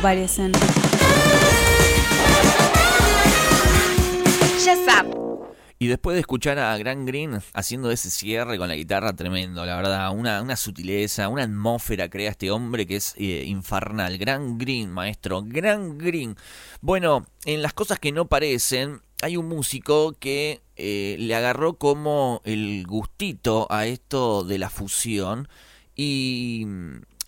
parecen. 0.00 0.52
Y 5.80 5.86
después 5.86 6.14
de 6.14 6.20
escuchar 6.20 6.58
a 6.58 6.76
Gran 6.76 7.06
Green 7.06 7.38
haciendo 7.54 7.92
ese 7.92 8.10
cierre 8.10 8.58
con 8.58 8.66
la 8.66 8.74
guitarra 8.74 9.14
tremendo, 9.14 9.64
la 9.64 9.76
verdad, 9.76 10.10
una, 10.10 10.42
una 10.42 10.56
sutileza, 10.56 11.28
una 11.28 11.44
atmósfera 11.44 12.10
crea 12.10 12.30
este 12.30 12.50
hombre 12.50 12.84
que 12.84 12.96
es 12.96 13.14
eh, 13.16 13.44
infernal. 13.46 14.18
Gran 14.18 14.58
Green, 14.58 14.90
maestro, 14.90 15.44
Gran 15.46 15.96
Green. 15.96 16.36
Bueno, 16.80 17.26
en 17.44 17.62
las 17.62 17.74
cosas 17.74 18.00
que 18.00 18.10
no 18.10 18.26
parecen, 18.26 19.02
hay 19.22 19.36
un 19.36 19.46
músico 19.46 20.16
que 20.18 20.62
eh, 20.74 21.14
le 21.20 21.34
agarró 21.36 21.74
como 21.74 22.42
el 22.44 22.84
gustito 22.84 23.68
a 23.70 23.86
esto 23.86 24.42
de 24.42 24.58
la 24.58 24.70
fusión. 24.70 25.48
Y, 25.94 26.66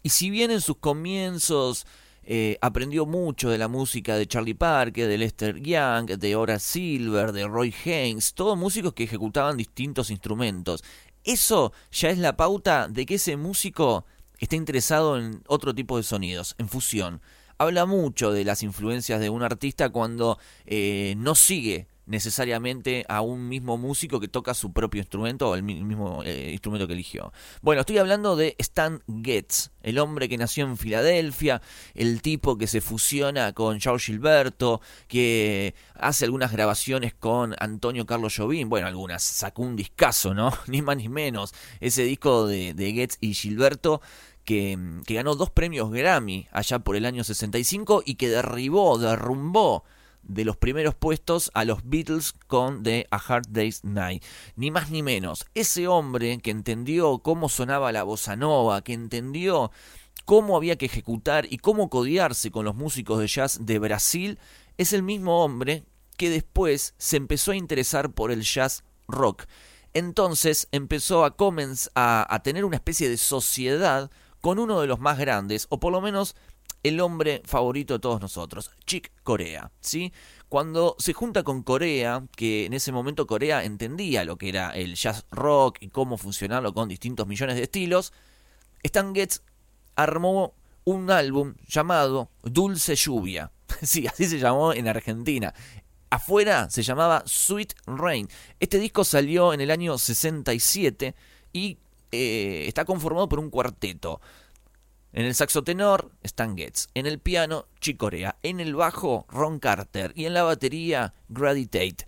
y 0.02 0.08
si 0.08 0.28
bien 0.28 0.50
en 0.50 0.60
sus 0.60 0.78
comienzos 0.78 1.86
eh, 2.32 2.58
aprendió 2.60 3.06
mucho 3.06 3.50
de 3.50 3.58
la 3.58 3.66
música 3.66 4.14
de 4.14 4.28
Charlie 4.28 4.54
Parker, 4.54 5.08
de 5.08 5.18
Lester 5.18 5.60
Young, 5.60 6.12
de 6.16 6.36
Horace 6.36 6.64
Silver, 6.64 7.32
de 7.32 7.44
Roy 7.48 7.74
Haynes, 7.84 8.34
todos 8.34 8.56
músicos 8.56 8.94
que 8.94 9.02
ejecutaban 9.02 9.56
distintos 9.56 10.12
instrumentos. 10.12 10.84
Eso 11.24 11.72
ya 11.90 12.10
es 12.10 12.18
la 12.18 12.36
pauta 12.36 12.86
de 12.86 13.04
que 13.04 13.16
ese 13.16 13.36
músico 13.36 14.04
está 14.38 14.54
interesado 14.54 15.18
en 15.18 15.42
otro 15.48 15.74
tipo 15.74 15.96
de 15.96 16.04
sonidos, 16.04 16.54
en 16.58 16.68
fusión. 16.68 17.20
Habla 17.58 17.84
mucho 17.84 18.30
de 18.30 18.44
las 18.44 18.62
influencias 18.62 19.18
de 19.18 19.28
un 19.28 19.42
artista 19.42 19.88
cuando 19.88 20.38
eh, 20.66 21.14
no 21.16 21.34
sigue 21.34 21.88
necesariamente 22.10 23.06
a 23.08 23.20
un 23.20 23.48
mismo 23.48 23.78
músico 23.78 24.18
que 24.18 24.26
toca 24.26 24.52
su 24.52 24.72
propio 24.72 25.00
instrumento 25.00 25.48
o 25.48 25.54
el 25.54 25.62
mismo 25.62 26.22
eh, 26.24 26.50
instrumento 26.50 26.88
que 26.88 26.94
eligió. 26.94 27.32
Bueno, 27.62 27.82
estoy 27.82 27.98
hablando 27.98 28.34
de 28.34 28.56
Stan 28.58 29.00
Getz, 29.22 29.70
el 29.80 29.96
hombre 29.98 30.28
que 30.28 30.36
nació 30.36 30.66
en 30.66 30.76
Filadelfia, 30.76 31.62
el 31.94 32.20
tipo 32.20 32.58
que 32.58 32.66
se 32.66 32.80
fusiona 32.80 33.52
con 33.52 33.78
Charles 33.78 34.02
Gilberto, 34.02 34.80
que 35.06 35.76
hace 35.94 36.24
algunas 36.24 36.50
grabaciones 36.50 37.14
con 37.14 37.54
Antonio 37.60 38.04
Carlos 38.06 38.34
Jobim, 38.36 38.68
bueno, 38.68 38.88
algunas, 38.88 39.22
sacó 39.22 39.62
un 39.62 39.76
discazo, 39.76 40.34
¿no? 40.34 40.52
Ni 40.66 40.82
más 40.82 40.96
ni 40.96 41.08
menos, 41.08 41.54
ese 41.78 42.02
disco 42.02 42.48
de, 42.48 42.74
de 42.74 42.92
Getz 42.92 43.18
y 43.20 43.34
Gilberto 43.34 44.02
que, 44.44 44.76
que, 45.06 45.14
ganó 45.14 45.36
dos 45.36 45.50
premios 45.50 45.92
Grammy 45.92 46.48
allá 46.50 46.80
por 46.80 46.96
el 46.96 47.06
año 47.06 47.22
65 47.22 48.02
y 48.04 48.16
que 48.16 48.28
derribó, 48.28 48.98
derrumbó 48.98 49.84
de 50.30 50.44
los 50.44 50.56
primeros 50.56 50.94
puestos 50.94 51.50
a 51.54 51.64
los 51.64 51.80
Beatles 51.84 52.32
con 52.46 52.82
The 52.82 53.06
A 53.10 53.16
Hard 53.16 53.46
Day's 53.48 53.84
Night. 53.84 54.24
Ni 54.54 54.70
más 54.70 54.90
ni 54.90 55.02
menos. 55.02 55.44
Ese 55.54 55.88
hombre 55.88 56.38
que 56.38 56.52
entendió 56.52 57.18
cómo 57.18 57.48
sonaba 57.48 57.90
la 57.92 58.04
bossa 58.04 58.36
nova, 58.36 58.82
que 58.82 58.92
entendió 58.92 59.72
cómo 60.24 60.56
había 60.56 60.76
que 60.76 60.86
ejecutar 60.86 61.46
y 61.50 61.58
cómo 61.58 61.90
codiarse 61.90 62.50
con 62.52 62.64
los 62.64 62.76
músicos 62.76 63.18
de 63.18 63.26
jazz 63.26 63.58
de 63.62 63.78
Brasil, 63.80 64.38
es 64.78 64.92
el 64.92 65.02
mismo 65.02 65.44
hombre 65.44 65.84
que 66.16 66.30
después 66.30 66.94
se 66.96 67.16
empezó 67.16 67.50
a 67.50 67.56
interesar 67.56 68.12
por 68.12 68.30
el 68.30 68.42
jazz 68.42 68.84
rock. 69.08 69.46
Entonces 69.94 70.68
empezó 70.70 71.24
a, 71.24 71.34
a, 71.94 72.34
a 72.34 72.42
tener 72.44 72.64
una 72.64 72.76
especie 72.76 73.08
de 73.08 73.16
sociedad 73.16 74.10
con 74.40 74.58
uno 74.58 74.80
de 74.80 74.86
los 74.86 75.00
más 75.00 75.18
grandes, 75.18 75.66
o 75.70 75.80
por 75.80 75.92
lo 75.92 76.00
menos 76.00 76.36
el 76.82 77.00
hombre 77.00 77.42
favorito 77.44 77.94
de 77.94 78.00
todos 78.00 78.20
nosotros, 78.20 78.70
Chick 78.86 79.12
Corea, 79.22 79.70
¿sí? 79.80 80.12
Cuando 80.48 80.96
se 80.98 81.12
junta 81.12 81.42
con 81.42 81.62
Corea, 81.62 82.24
que 82.36 82.66
en 82.66 82.72
ese 82.72 82.90
momento 82.92 83.26
Corea 83.26 83.64
entendía 83.64 84.24
lo 84.24 84.36
que 84.36 84.48
era 84.48 84.70
el 84.70 84.94
jazz 84.94 85.26
rock 85.30 85.78
y 85.80 85.88
cómo 85.88 86.16
funcionarlo 86.16 86.74
con 86.74 86.88
distintos 86.88 87.26
millones 87.26 87.56
de 87.56 87.62
estilos, 87.62 88.12
Stan 88.82 89.14
Getz 89.14 89.42
armó 89.94 90.54
un 90.84 91.10
álbum 91.10 91.54
llamado 91.66 92.30
Dulce 92.42 92.96
Lluvia. 92.96 93.52
Sí, 93.82 94.06
así 94.06 94.26
se 94.26 94.40
llamó 94.40 94.72
en 94.72 94.88
Argentina. 94.88 95.54
Afuera 96.10 96.68
se 96.70 96.82
llamaba 96.82 97.22
Sweet 97.24 97.72
Rain. 97.86 98.28
Este 98.58 98.80
disco 98.80 99.04
salió 99.04 99.54
en 99.54 99.60
el 99.60 99.70
año 99.70 99.96
67 99.96 101.14
y 101.52 101.78
eh, 102.10 102.64
está 102.66 102.84
conformado 102.84 103.28
por 103.28 103.38
un 103.38 103.48
cuarteto. 103.48 104.20
En 105.12 105.26
el 105.26 105.34
saxo 105.34 105.64
tenor, 105.64 106.12
Stan 106.22 106.56
Getz. 106.56 106.88
En 106.94 107.06
el 107.06 107.18
piano, 107.18 107.66
Chicorea. 107.80 108.36
En 108.42 108.60
el 108.60 108.76
bajo, 108.76 109.26
Ron 109.28 109.58
Carter. 109.58 110.12
Y 110.14 110.26
en 110.26 110.34
la 110.34 110.44
batería, 110.44 111.14
Grady 111.28 111.66
Tate. 111.66 112.06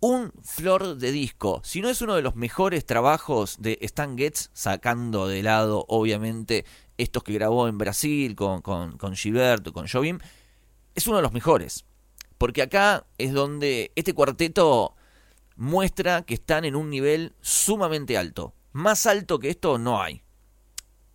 Un 0.00 0.30
flor 0.42 0.96
de 0.98 1.10
disco. 1.10 1.62
Si 1.64 1.80
no 1.80 1.88
es 1.88 2.02
uno 2.02 2.14
de 2.14 2.20
los 2.20 2.36
mejores 2.36 2.84
trabajos 2.84 3.56
de 3.60 3.78
Stan 3.80 4.18
Getz, 4.18 4.50
sacando 4.52 5.26
de 5.26 5.42
lado, 5.42 5.86
obviamente, 5.88 6.66
estos 6.98 7.22
que 7.24 7.32
grabó 7.32 7.66
en 7.66 7.78
Brasil 7.78 8.36
con, 8.36 8.60
con, 8.60 8.98
con 8.98 9.16
Gilberto, 9.16 9.72
con 9.72 9.88
Jobim, 9.88 10.18
es 10.94 11.06
uno 11.06 11.16
de 11.16 11.22
los 11.22 11.32
mejores. 11.32 11.86
Porque 12.36 12.60
acá 12.60 13.06
es 13.16 13.32
donde 13.32 13.90
este 13.96 14.12
cuarteto 14.12 14.94
muestra 15.56 16.22
que 16.22 16.34
están 16.34 16.66
en 16.66 16.76
un 16.76 16.90
nivel 16.90 17.32
sumamente 17.40 18.18
alto. 18.18 18.52
Más 18.72 19.06
alto 19.06 19.38
que 19.38 19.48
esto 19.48 19.78
no 19.78 20.02
hay. 20.02 20.20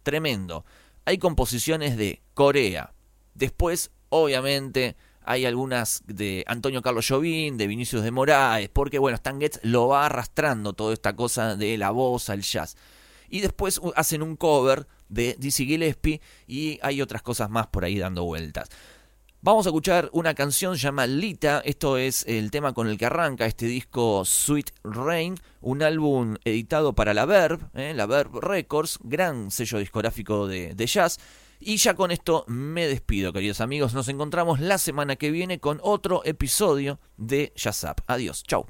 Tremendo 0.01 0.65
hay 1.09 1.17
composiciones 1.17 1.97
de 1.97 2.21
Corea. 2.35 2.93
Después, 3.33 3.89
obviamente, 4.09 4.95
hay 5.23 5.47
algunas 5.47 6.03
de 6.05 6.43
Antonio 6.45 6.83
Carlos 6.83 7.07
Jobim, 7.07 7.57
de 7.57 7.65
Vinicius 7.65 8.03
de 8.03 8.11
Moraes, 8.11 8.69
porque 8.69 8.99
bueno, 8.99 9.15
Stan 9.15 9.39
Getz 9.39 9.59
lo 9.63 9.87
va 9.87 10.05
arrastrando 10.05 10.73
toda 10.73 10.93
esta 10.93 11.15
cosa 11.15 11.55
de 11.55 11.79
la 11.79 11.89
voz 11.89 12.29
al 12.29 12.41
jazz. 12.41 12.77
Y 13.27 13.39
después 13.39 13.81
hacen 13.95 14.21
un 14.21 14.35
cover 14.35 14.85
de 15.07 15.35
Dizzy 15.39 15.65
Gillespie 15.65 16.21
y 16.45 16.77
hay 16.83 17.01
otras 17.01 17.23
cosas 17.23 17.49
más 17.49 17.65
por 17.65 17.85
ahí 17.85 17.97
dando 17.97 18.23
vueltas. 18.25 18.69
Vamos 19.41 19.65
a 19.65 19.69
escuchar 19.69 20.09
una 20.11 20.33
canción 20.33 20.75
llamada 20.75 21.07
Lita, 21.07 21.61
esto 21.63 21.97
es 21.97 22.25
el 22.27 22.51
tema 22.51 22.73
con 22.73 22.89
el 22.89 22.97
que 22.97 23.05
arranca 23.05 23.45
este 23.45 23.67
disco 23.67 24.25
Sweet 24.25 24.71
Rain, 24.83 25.35
un 25.61 25.81
álbum 25.81 26.35
editado 26.43 26.91
para 26.91 27.13
la 27.13 27.25
Verb, 27.25 27.69
eh, 27.73 27.93
la 27.95 28.05
Verb 28.05 28.37
Records, 28.41 28.99
gran 29.01 29.49
sello 29.49 29.77
discográfico 29.77 30.45
de, 30.45 30.75
de 30.75 30.85
jazz. 30.85 31.19
Y 31.57 31.77
ya 31.77 31.93
con 31.93 32.11
esto 32.11 32.43
me 32.47 32.85
despido, 32.87 33.31
queridos 33.31 33.61
amigos. 33.61 33.93
Nos 33.93 34.09
encontramos 34.09 34.59
la 34.59 34.77
semana 34.77 35.15
que 35.15 35.31
viene 35.31 35.61
con 35.61 35.79
otro 35.83 36.21
episodio 36.25 36.99
de 37.15 37.53
Jazz 37.55 37.85
Up. 37.85 38.03
Adiós, 38.07 38.43
chau. 38.43 38.65